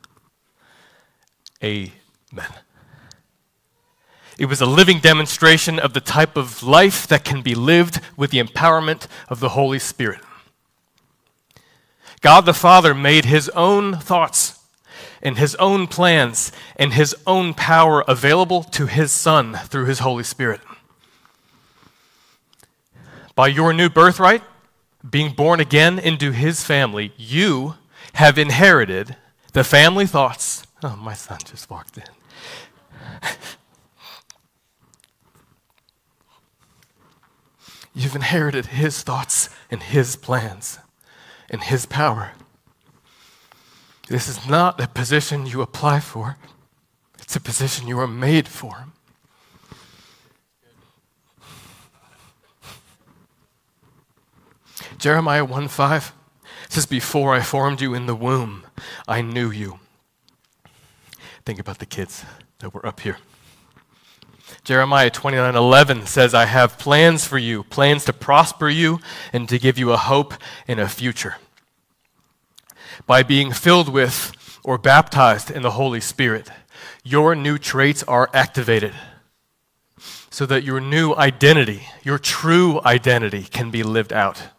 [1.63, 1.91] Amen.
[4.39, 8.31] It was a living demonstration of the type of life that can be lived with
[8.31, 10.21] the empowerment of the Holy Spirit.
[12.23, 14.59] God the Father made his own thoughts
[15.23, 20.25] and his own plans and his own power available to his Son through his Holy
[20.25, 20.61] Spirit.
[23.41, 24.43] By your new birthright,
[25.09, 27.77] being born again into his family, you
[28.13, 29.17] have inherited
[29.55, 30.67] the family thoughts.
[30.83, 32.05] Oh, my son just walked in.
[37.95, 40.79] You've inherited his thoughts and his plans
[41.49, 42.33] and His power.
[44.11, 46.37] This is not a position you apply for,
[47.19, 48.89] it's a position you are made for.
[55.01, 56.13] Jeremiah 1 5
[56.69, 58.67] says, Before I formed you in the womb,
[59.09, 59.81] I knew you.
[61.47, 62.23] Think about the kids
[62.59, 63.17] that were up here.
[64.63, 69.01] Jeremiah 29 11 says, I have plans for you, plans to prosper you
[69.33, 70.35] and to give you a hope
[70.69, 71.37] and a future.
[73.07, 76.51] by being filled with or baptized in the Holy Spirit,
[77.03, 78.93] your new traits are activated
[80.29, 84.51] so that your new identity, your true identity, can be lived out.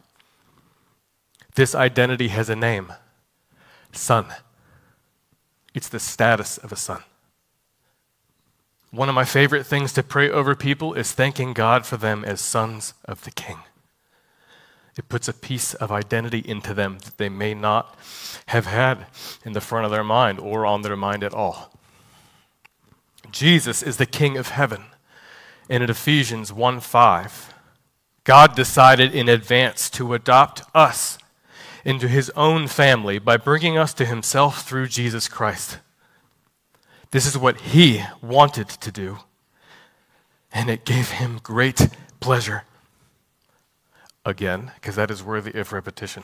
[1.62, 2.92] This identity has a name
[3.92, 4.26] son.
[5.76, 7.04] It's the status of a son.
[8.90, 12.42] One of my favorite things to pray over people is thanking God for them as
[12.42, 13.60] sons of the King.
[14.98, 17.96] It puts a piece of identity into them that they may not
[18.48, 19.06] have had
[19.46, 21.72] in the front of their mind or on their mind at all.
[23.30, 24.86] Jesus is the King of heaven.
[25.70, 27.54] And in Ephesians 1 5,
[28.24, 31.20] God decided in advance to adopt us
[31.84, 35.80] into his own family by bringing us to himself through Jesus Christ.
[37.12, 39.20] This is what he wanted to do,
[40.52, 41.90] and it gave him great
[42.20, 42.64] pleasure.
[44.24, 46.24] Again, because that is worthy of repetition.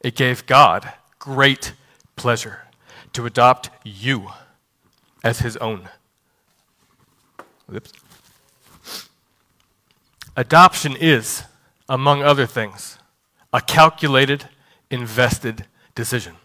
[0.00, 1.72] It gave God great
[2.16, 2.62] pleasure
[3.12, 4.30] to adopt you
[5.22, 5.88] as his own.
[7.72, 7.92] Oops.
[10.36, 11.44] Adoption is,
[11.88, 12.98] among other things,
[13.52, 14.48] a calculated,
[14.94, 16.36] invested decision.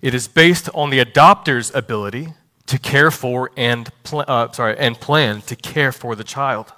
[0.00, 2.34] It is based on the adopter's ability
[2.66, 6.72] to care for and, pl- uh, sorry, and plan to care for the child.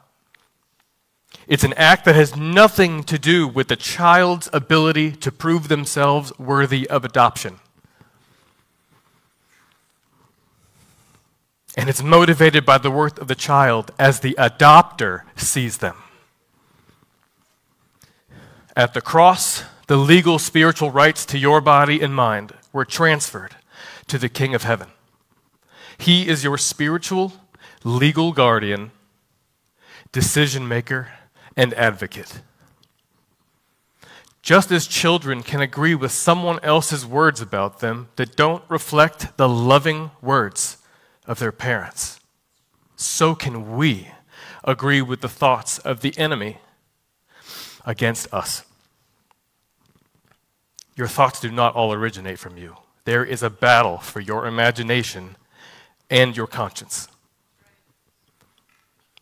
[1.46, 6.32] It's an act that has nothing to do with the child's ability to prove themselves
[6.38, 7.58] worthy of adoption.
[11.76, 15.96] And it's motivated by the worth of the child as the adopter sees them.
[18.76, 23.56] At the cross, the legal spiritual rights to your body and mind were transferred
[24.06, 24.88] to the King of Heaven.
[25.98, 27.34] He is your spiritual,
[27.84, 28.90] legal guardian,
[30.10, 31.12] decision maker,
[31.58, 32.40] and advocate.
[34.40, 39.46] Just as children can agree with someone else's words about them that don't reflect the
[39.46, 40.78] loving words
[41.26, 42.18] of their parents,
[42.96, 44.08] so can we
[44.64, 46.56] agree with the thoughts of the enemy
[47.84, 48.64] against us.
[50.96, 52.76] Your thoughts do not all originate from you.
[53.04, 55.36] There is a battle for your imagination
[56.10, 57.08] and your conscience.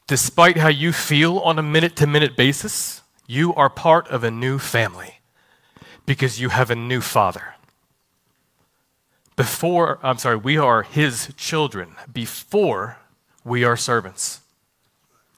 [0.06, 4.30] Despite how you feel on a minute to minute basis, you are part of a
[4.30, 5.20] new family
[6.04, 7.54] because you have a new father.
[9.36, 12.98] Before, I'm sorry, we are his children before
[13.44, 14.40] we are servants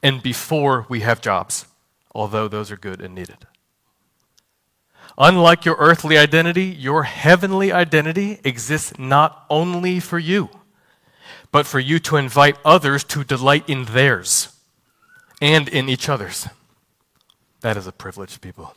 [0.02, 1.66] and before we have jobs,
[2.14, 3.46] although those are good and needed.
[5.18, 10.48] Unlike your earthly identity, your heavenly identity exists not only for you,
[11.50, 14.56] but for you to invite others to delight in theirs
[15.40, 16.48] and in each other's.
[17.60, 18.74] That is a privilege, people.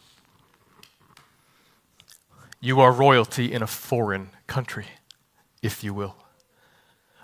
[2.59, 4.87] You are royalty in a foreign country,
[5.61, 6.15] if you will.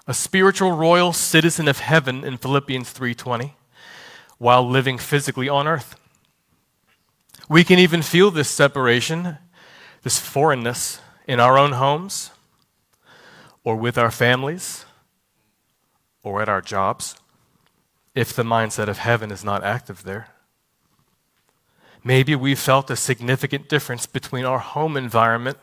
[0.08, 3.56] A spiritual royal citizen of heaven in Philippians 3:20
[4.38, 5.96] while living physically on earth.
[7.52, 9.38] We can even feel this separation,
[10.04, 12.32] this foreignness in our own homes,
[13.66, 14.86] or with our families,
[16.24, 17.18] or at our jobs,
[18.16, 20.30] if the mindset of heaven is not active there.
[22.06, 25.58] Maybe we felt a significant difference between our home environment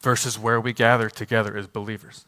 [0.00, 2.24] versus where we gather together as believers.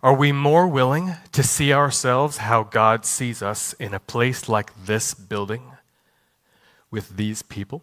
[0.00, 4.70] Are we more willing to see ourselves how God sees us in a place like
[4.86, 5.72] this building?
[6.96, 7.82] With these people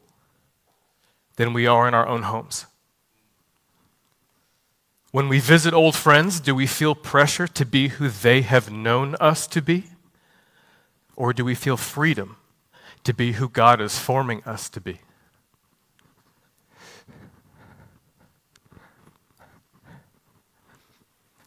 [1.36, 2.66] than we are in our own homes.
[5.12, 9.14] When we visit old friends, do we feel pressure to be who they have known
[9.22, 9.84] us to be?
[11.16, 12.38] Or do we feel freedom
[13.04, 15.02] to be who God is forming us to be?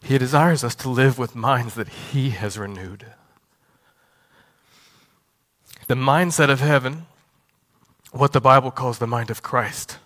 [0.01, 3.07] He desires us to live with minds that He has renewed.
[5.87, 7.07] The mindset of heaven
[8.11, 9.97] what the Bible calls the mind of Christ,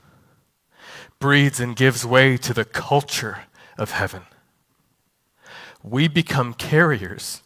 [1.19, 3.43] breeds and gives way to the culture
[3.77, 4.23] of heaven.
[5.83, 7.41] We become carriers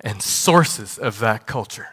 [0.00, 1.88] and sources of that culture.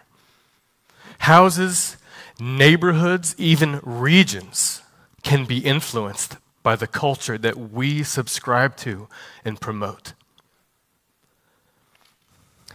[1.19, 1.97] Houses,
[2.39, 4.81] neighborhoods, even regions
[5.23, 9.07] can be influenced by the culture that we subscribe to
[9.43, 10.13] and promote.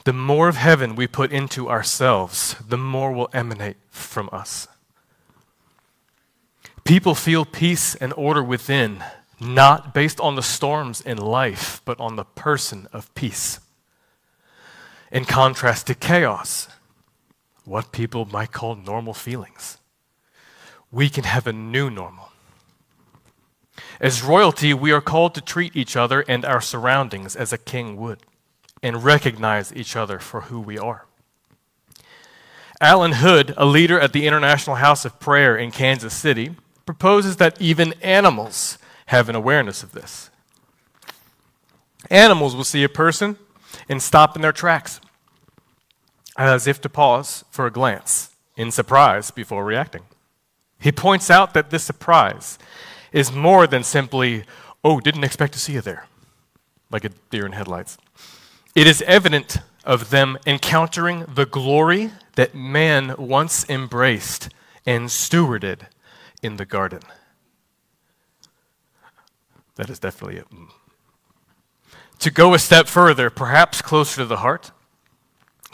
[0.04, 4.66] The more of heaven we put into ourselves, the more will emanate from us.
[6.84, 9.02] People feel peace and order within,
[9.40, 13.60] not based on the storms in life, but on the person of peace.
[15.12, 16.68] In contrast to chaos,
[17.64, 19.78] what people might call normal feelings,
[20.90, 22.30] we can have a new normal.
[24.00, 27.96] As royalty, we are called to treat each other and our surroundings as a king
[27.96, 28.20] would
[28.82, 31.06] and recognize each other for who we are.
[32.80, 36.56] Allen Hood, a leader at the International House of Prayer in Kansas City,
[36.90, 38.76] proposes that even animals
[39.06, 40.28] have an awareness of this.
[42.10, 43.38] Animals will see a person
[43.88, 45.00] and stop in their tracks,
[46.36, 50.02] as if to pause for a glance in surprise before reacting.
[50.80, 52.58] He points out that this surprise
[53.12, 54.42] is more than simply,
[54.82, 56.06] oh, didn't expect to see you there,
[56.90, 57.98] like a deer in headlights.
[58.74, 64.48] It is evident of them encountering the glory that man once embraced
[64.84, 65.82] and stewarded
[66.42, 67.02] in the garden.
[69.76, 70.46] That is definitely it.
[72.20, 74.72] To go a step further, perhaps closer to the heart,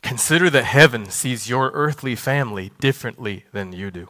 [0.03, 4.09] consider that heaven sees your earthly family differently than you do.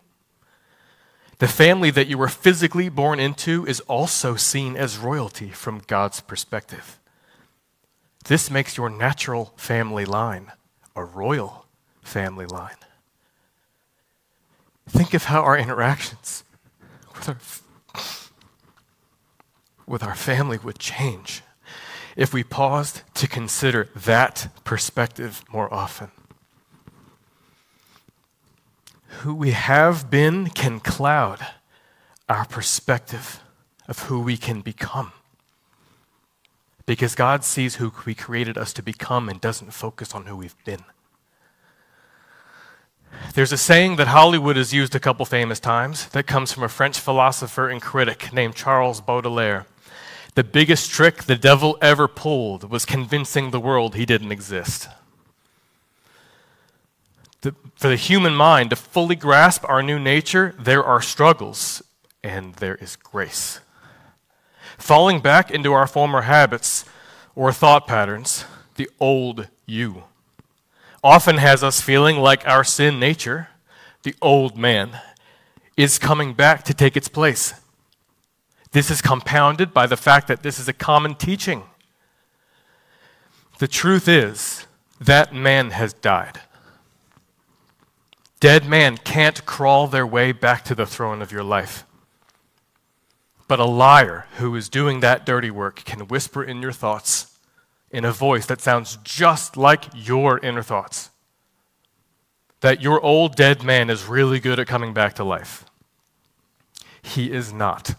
[1.39, 6.21] The family that you were physically born into is also seen as royalty from God's
[6.21, 6.99] perspective.
[8.25, 10.53] This makes your natural family line
[10.95, 11.67] a royal
[12.03, 12.77] family line.
[14.89, 16.43] Think of how our interactions
[17.17, 17.39] with our,
[19.87, 21.43] with our family would change
[22.17, 26.11] if we paused to consider that perspective more often.
[29.21, 31.47] Who we have been can cloud
[32.29, 33.41] our perspective
[33.87, 35.13] of who we can become.
[36.87, 40.57] Because God sees who He created us to become and doesn't focus on who we've
[40.65, 40.85] been.
[43.35, 46.69] There's a saying that Hollywood has used a couple famous times that comes from a
[46.69, 49.67] French philosopher and critic named Charles Baudelaire.
[50.35, 54.89] The biggest trick the devil ever pulled was convincing the world he didn't exist.
[57.43, 61.83] The, for the human mind to fully grasp our new nature, there are struggles
[62.23, 63.61] and there is grace.
[64.79, 66.85] Falling back into our former habits
[67.35, 68.45] or thought patterns,
[68.75, 70.05] the old you,
[71.03, 73.49] often has us feeling like our sin nature,
[74.03, 75.01] the old man,
[75.77, 77.55] is coming back to take its place.
[78.73, 81.65] This is compounded by the fact that this is a common teaching.
[83.59, 84.67] The truth is,
[85.01, 86.41] that man has died.
[88.41, 91.85] Dead man can't crawl their way back to the throne of your life.
[93.49, 97.36] But a liar who is doing that dirty work can whisper in your thoughts
[97.97, 101.09] in a voice that sounds just like your inner thoughts
[102.61, 105.65] that your old dead man is really good at coming back to life.
[107.03, 107.95] He is not.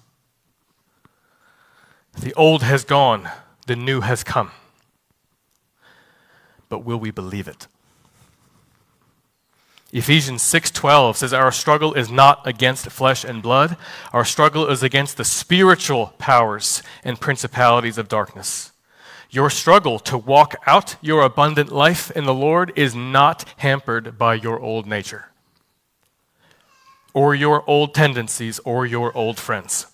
[2.19, 3.29] The old has gone,
[3.65, 4.51] the new has come.
[6.69, 7.67] But will we believe it?
[9.93, 13.77] Ephesians 6:12 says our struggle is not against flesh and blood,
[14.11, 18.73] our struggle is against the spiritual powers and principalities of darkness.
[19.29, 24.35] Your struggle to walk out your abundant life in the Lord is not hampered by
[24.35, 25.29] your old nature
[27.13, 29.87] or your old tendencies or your old friends.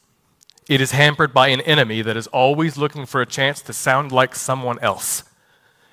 [0.68, 4.12] It is hampered by an enemy that is always looking for a chance to sound
[4.12, 5.24] like someone else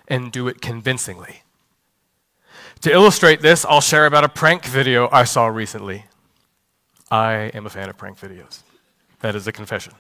[0.09, 1.43] and do it convincingly.
[2.83, 6.07] To illustrate this, I'll share about a prank video I saw recently.
[7.11, 8.63] I am a fan of prank videos.
[9.21, 9.93] That is a confession.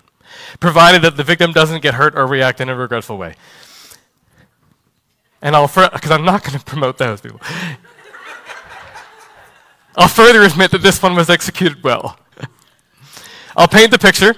[0.58, 3.34] Provided that the victim doesn't get hurt or react in a regretful way.
[5.42, 7.40] And I'll, because I'm not going to promote those people.
[9.96, 12.18] I'll further admit that this one was executed well.
[13.56, 14.34] I'll paint the picture.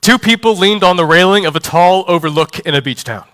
[0.00, 3.26] Two people leaned on the railing of a tall overlook in a beach town.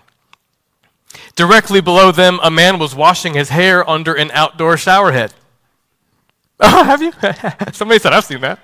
[1.35, 5.33] Directly below them, a man was washing his hair under an outdoor shower head.
[6.57, 7.11] Oh, have you?
[7.73, 8.59] Somebody said, I've seen that.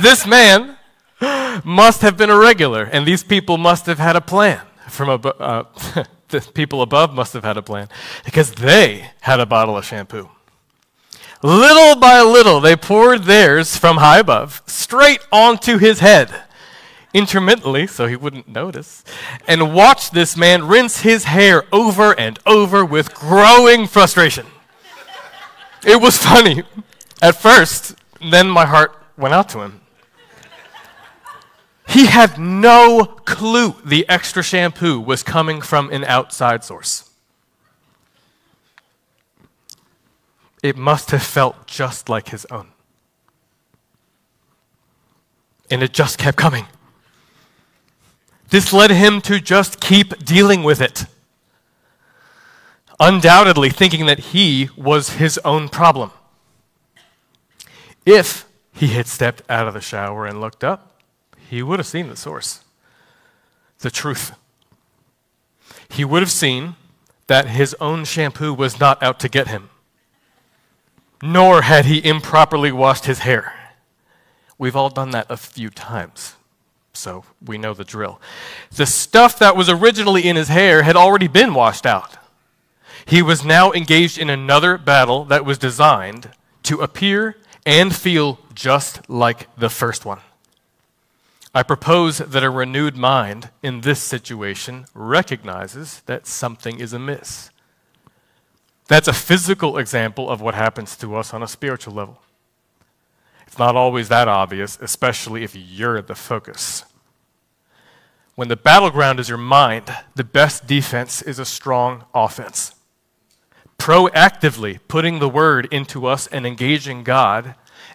[0.00, 0.75] This man
[1.64, 4.60] must have been a regular, and these people must have had a plan.
[4.88, 5.64] From ab- uh,
[6.28, 7.88] the people above must have had a plan
[8.24, 10.28] because they had a bottle of shampoo.
[11.42, 16.42] Little by little, they poured theirs from high above straight onto his head
[17.12, 19.02] intermittently so he wouldn't notice,
[19.48, 24.46] and watched this man rinse his hair over and over with growing frustration.
[25.84, 26.62] It was funny
[27.22, 27.94] at first,
[28.30, 29.80] then my heart went out to him.
[31.88, 37.10] He had no clue the extra shampoo was coming from an outside source.
[40.62, 42.68] It must have felt just like his own.
[45.70, 46.66] And it just kept coming.
[48.50, 51.06] This led him to just keep dealing with it,
[53.00, 56.10] undoubtedly thinking that he was his own problem.
[58.04, 60.95] If he had stepped out of the shower and looked up,
[61.48, 62.64] he would have seen the source,
[63.80, 64.32] the truth.
[65.88, 66.74] He would have seen
[67.26, 69.70] that his own shampoo was not out to get him,
[71.22, 73.52] nor had he improperly washed his hair.
[74.58, 76.34] We've all done that a few times,
[76.92, 78.20] so we know the drill.
[78.74, 82.16] The stuff that was originally in his hair had already been washed out.
[83.04, 86.30] He was now engaged in another battle that was designed
[86.64, 90.20] to appear and feel just like the first one.
[91.56, 97.48] I propose that a renewed mind in this situation recognizes that something is amiss.
[98.88, 102.20] That's a physical example of what happens to us on a spiritual level.
[103.46, 106.84] It's not always that obvious, especially if you're the focus.
[108.34, 109.84] When the battleground is your mind,
[110.14, 112.74] the best defense is a strong offense.
[113.78, 117.54] Proactively putting the word into us and engaging God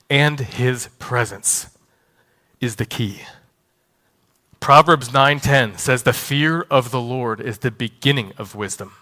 [0.10, 1.78] and his presence
[2.60, 3.22] is the key.
[4.62, 8.94] Proverbs 9:10 says the fear of the Lord is the beginning of wisdom.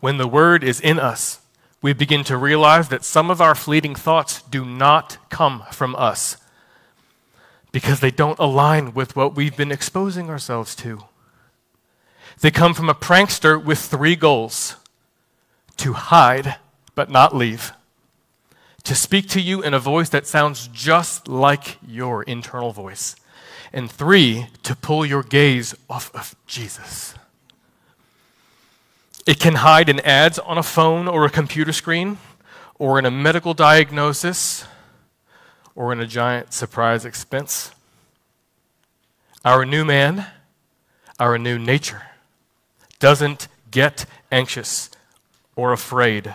[0.00, 1.40] When the word is in us,
[1.80, 6.36] we begin to realize that some of our fleeting thoughts do not come from us
[7.72, 11.04] because they don't align with what we've been exposing ourselves to.
[12.40, 14.76] They come from a prankster with three goals
[15.78, 16.56] to hide
[16.94, 17.72] but not leave,
[18.82, 23.16] to speak to you in a voice that sounds just like your internal voice
[23.74, 27.16] and three, to pull your gaze off of Jesus.
[29.26, 32.18] It can hide in ads on a phone or a computer screen,
[32.78, 34.64] or in a medical diagnosis,
[35.74, 37.72] or in a giant surprise expense.
[39.44, 40.26] Our new man,
[41.18, 42.02] our new nature,
[43.00, 44.88] doesn't get anxious
[45.56, 46.32] or afraid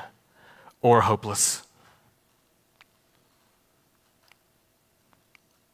[0.82, 1.64] or hopeless.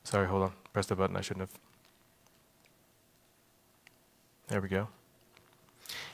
[0.03, 0.64] Sorry, hold on.
[0.75, 1.57] Press the button I shouldn't have.
[4.49, 4.89] There we go.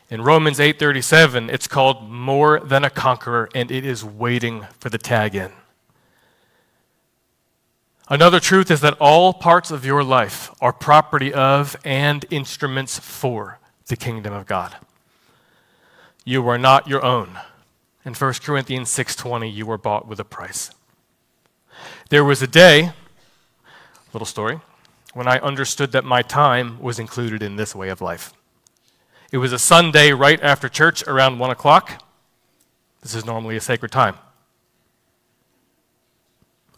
[0.08, 5.00] In Romans 8:37, it's called more than a conqueror and it is waiting for the
[5.00, 5.52] tag in.
[8.08, 13.58] Another truth is that all parts of your life are property of and instruments for
[13.88, 14.76] the kingdom of God.
[16.24, 17.40] You are not your own.
[18.06, 20.70] In 1 Corinthians 6:20, you were bought with a price.
[22.10, 22.94] There was a day
[24.14, 24.60] Little story.
[25.14, 28.34] When I understood that my time was included in this way of life.
[29.32, 32.04] It was a Sunday right after church around 1 o'clock.
[33.02, 34.16] This is normally a sacred time.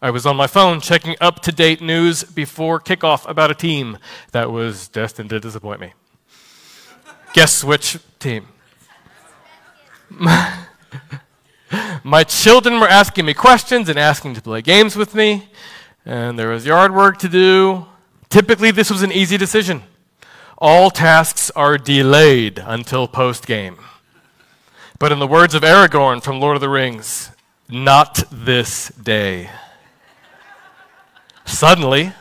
[0.01, 3.97] I was on my phone checking up to date news before kickoff about a team
[4.31, 5.93] that was destined to disappoint me.
[7.33, 8.47] Guess which team?
[12.03, 15.47] my children were asking me questions and asking to play games with me
[16.05, 17.85] and there was yard work to do.
[18.29, 19.83] Typically, this was an easy decision.
[20.57, 23.77] All tasks are delayed until post game.
[24.99, 27.31] But in the words of Aragorn from Lord of the Rings,
[27.69, 29.49] not this day.
[31.45, 32.13] suddenly,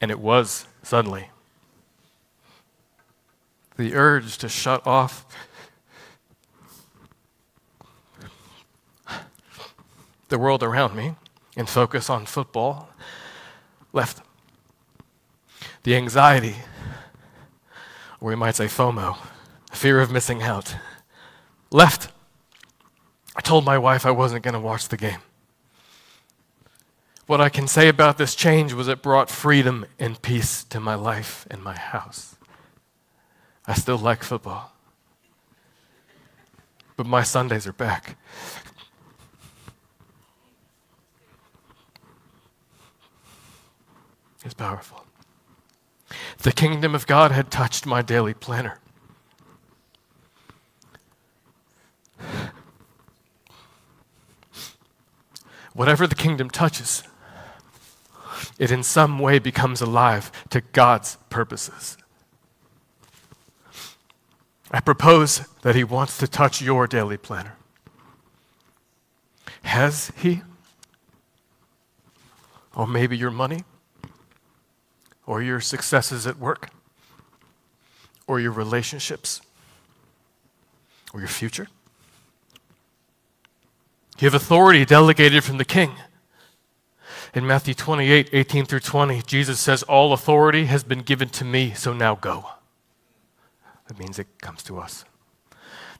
[0.00, 1.30] and it was suddenly,
[3.76, 5.24] the urge to shut off
[10.28, 11.14] the world around me
[11.56, 12.88] and focus on football
[13.92, 14.22] left.
[15.82, 16.56] The anxiety,
[18.20, 19.16] or we might say FOMO,
[19.72, 20.76] fear of missing out,
[21.70, 22.10] left.
[23.34, 25.20] I told my wife I wasn't going to watch the game.
[27.26, 30.94] What I can say about this change was it brought freedom and peace to my
[30.94, 32.36] life and my house.
[33.66, 34.72] I still like football,
[36.96, 38.16] but my Sundays are back.
[44.44, 45.04] Is powerful.
[46.38, 48.78] The kingdom of God had touched my daily planner.
[55.74, 57.02] Whatever the kingdom touches,
[58.58, 61.96] it in some way becomes alive to God's purposes.
[64.70, 67.56] I propose that He wants to touch your daily planner.
[69.62, 70.42] Has He?
[72.74, 73.64] Or maybe your money?
[75.26, 76.70] Or your successes at work,
[78.26, 79.40] or your relationships,
[81.12, 81.68] or your future.
[84.18, 85.92] You have authority delegated from the king.
[87.34, 91.72] In Matthew 28 18 through 20, Jesus says, All authority has been given to me,
[91.72, 92.46] so now go.
[93.88, 95.04] That means it comes to us.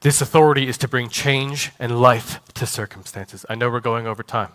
[0.03, 3.47] This authority is to bring change and life to circumstances.
[3.49, 4.51] I know we're going over time.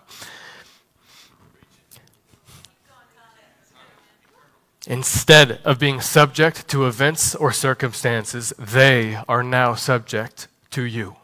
[4.90, 11.18] Instead of being subject to events or circumstances, they are now subject to you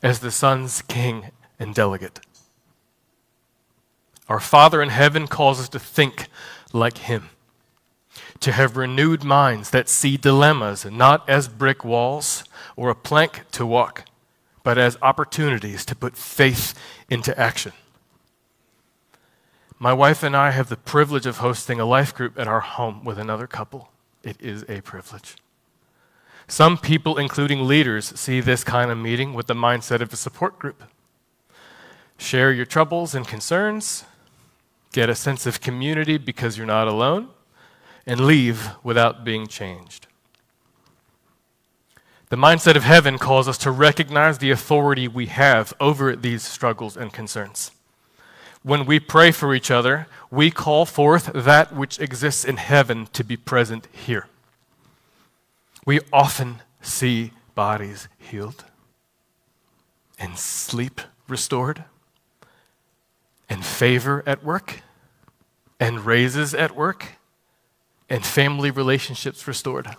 [0.00, 2.20] as the Son's king and delegate.
[4.28, 6.28] Our Father in heaven calls us to think
[6.72, 7.30] like Him,
[8.38, 12.44] to have renewed minds that see dilemmas not as brick walls
[12.76, 14.04] or a plank to walk,
[14.62, 16.72] but as opportunities to put faith
[17.10, 17.72] into action.
[19.82, 23.02] My wife and I have the privilege of hosting a life group at our home
[23.02, 23.90] with another couple.
[24.22, 25.36] It is a privilege.
[26.46, 30.58] Some people, including leaders, see this kind of meeting with the mindset of a support
[30.58, 30.84] group.
[32.18, 34.04] Share your troubles and concerns,
[34.92, 37.30] get a sense of community because you're not alone,
[38.04, 40.08] and leave without being changed.
[42.28, 46.98] The mindset of heaven calls us to recognize the authority we have over these struggles
[46.98, 47.70] and concerns.
[48.62, 53.24] When we pray for each other, we call forth that which exists in heaven to
[53.24, 54.26] be present here.
[55.86, 58.64] We often see bodies healed
[60.18, 61.84] and sleep restored
[63.48, 64.82] and favor at work
[65.80, 67.16] and raises at work
[68.10, 69.96] and family relationships restored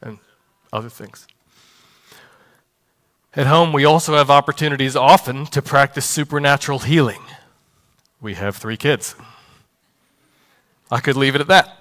[0.00, 0.18] and
[0.72, 1.26] other things.
[3.34, 7.20] At home, we also have opportunities often to practice supernatural healing.
[8.20, 9.14] We have three kids.
[10.90, 11.76] I could leave it at that.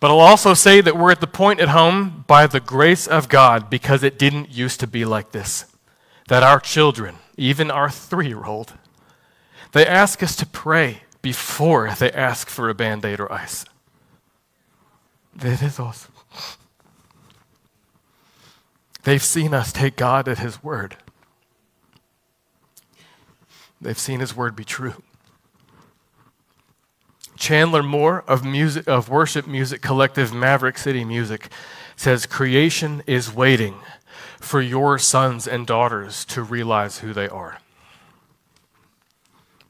[0.00, 3.28] But I'll also say that we're at the point at home by the grace of
[3.28, 5.64] God because it didn't used to be like this.
[6.28, 8.74] That our children, even our three year old,
[9.72, 13.64] they ask us to pray before they ask for a band aid or ice.
[15.34, 16.12] That is awesome.
[19.02, 20.96] They've seen us take God at His word.
[23.80, 25.02] They've seen His word be true.
[27.36, 31.48] Chandler Moore of, music, of worship music collective Maverick City Music
[31.94, 33.76] says creation is waiting
[34.40, 37.58] for your sons and daughters to realize who they are.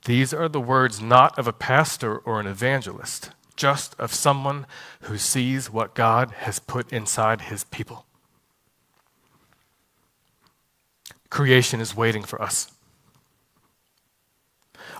[0.06, 4.66] These are the words not of a pastor or an evangelist, just of someone
[5.02, 8.06] who sees what God has put inside his people.
[11.28, 12.72] Creation is waiting for us.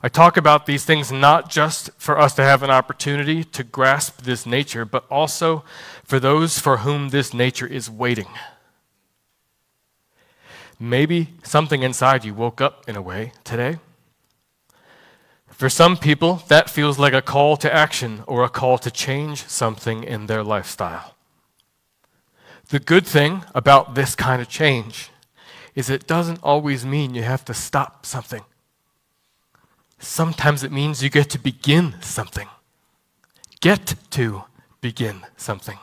[0.01, 4.23] I talk about these things not just for us to have an opportunity to grasp
[4.23, 5.65] this nature, but also
[6.05, 8.29] for those for whom this nature is waiting.
[10.79, 13.79] Maybe something inside you woke up in a way today.
[15.49, 19.45] For some people, that feels like a call to action or a call to change
[19.49, 21.17] something in their lifestyle.
[22.69, 25.11] The good thing about this kind of change
[25.75, 28.45] is it doesn't always mean you have to stop something.
[29.99, 32.49] Sometimes it means you get to begin something.
[33.61, 34.45] Get to
[34.81, 35.79] begin something.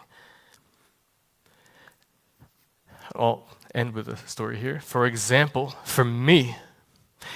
[3.15, 4.79] I'll end with a story here.
[4.79, 6.55] For example, for me,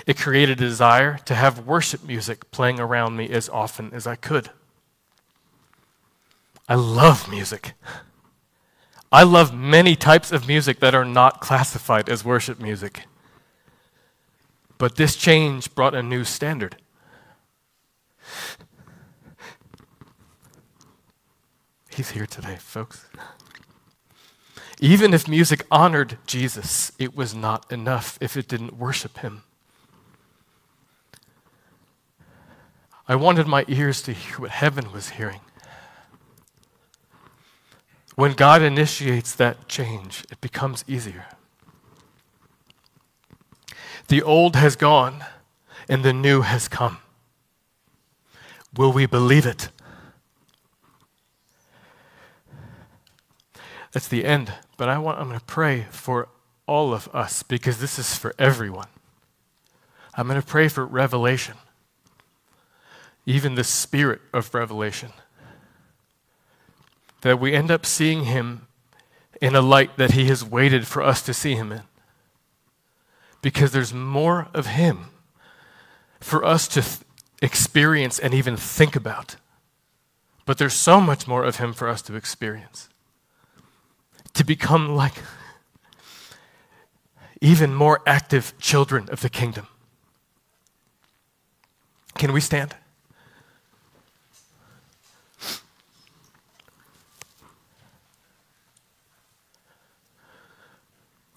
[0.06, 4.16] it created a desire to have worship music playing around me as often as I
[4.16, 4.50] could.
[6.68, 7.74] I love music.
[9.12, 13.06] I love many types of music that are not classified as worship music.
[14.80, 16.78] But this change brought a new standard.
[21.92, 23.06] He's here today, folks.
[24.80, 29.44] Even if music honored Jesus, it was not enough if it didn't worship him.
[33.06, 35.42] I wanted my ears to hear what heaven was hearing.
[38.16, 41.26] When God initiates that change, it becomes easier.
[44.10, 45.24] The old has gone
[45.88, 46.98] and the new has come.
[48.76, 49.70] Will we believe it?
[53.92, 54.52] That's the end.
[54.78, 56.28] But I want, I'm going to pray for
[56.66, 58.88] all of us because this is for everyone.
[60.16, 61.56] I'm going to pray for revelation,
[63.28, 65.12] even the spirit of revelation.
[67.22, 68.66] That we end up seeing him
[69.40, 71.84] in a light that he has waited for us to see him in
[73.42, 75.06] because there's more of Him
[76.20, 77.00] for us to th-
[77.42, 79.38] experience and even think about.
[80.46, 82.90] But there's so much more of Him for us to experience.
[84.34, 85.24] To become like
[87.42, 89.68] even more active children of the kingdom.
[92.16, 92.76] Can we stand?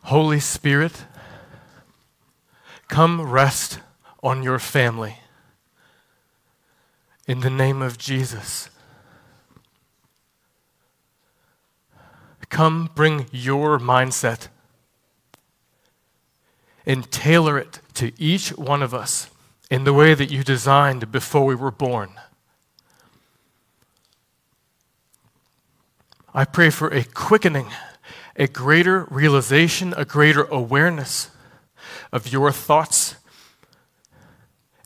[0.03, 1.05] Holy Spirit,
[2.93, 3.81] Come rest
[4.23, 5.17] on your family
[7.27, 8.69] In the name of Jesus.
[12.51, 14.49] Come bring your mindset
[16.85, 19.31] and tailor it to each one of us
[19.71, 22.21] in the way that you designed before we were born.
[26.35, 27.69] I pray for a quickening,
[28.37, 31.31] a greater realization, a greater awareness
[32.11, 33.17] of your thoughts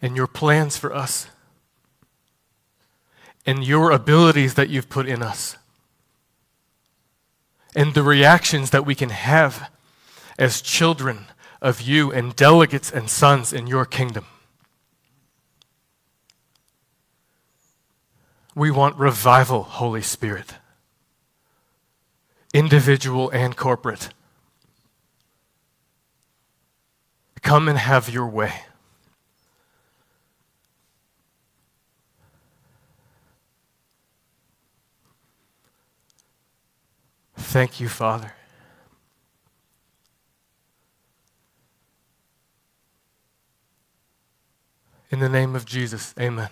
[0.03, 1.29] and your plans for us
[3.47, 5.57] and your abilities that you've put in us
[7.77, 9.71] and the reactions that we can have
[10.39, 11.27] as children
[11.61, 14.25] of you and delegates and sons in your kingdom.
[18.55, 20.55] We want revival, Holy Spirit,
[22.55, 24.09] individual and corporate.
[27.47, 28.53] Come and have your way.
[37.37, 38.33] Thank you, Father.
[45.13, 46.49] In the name of Jesus, amen.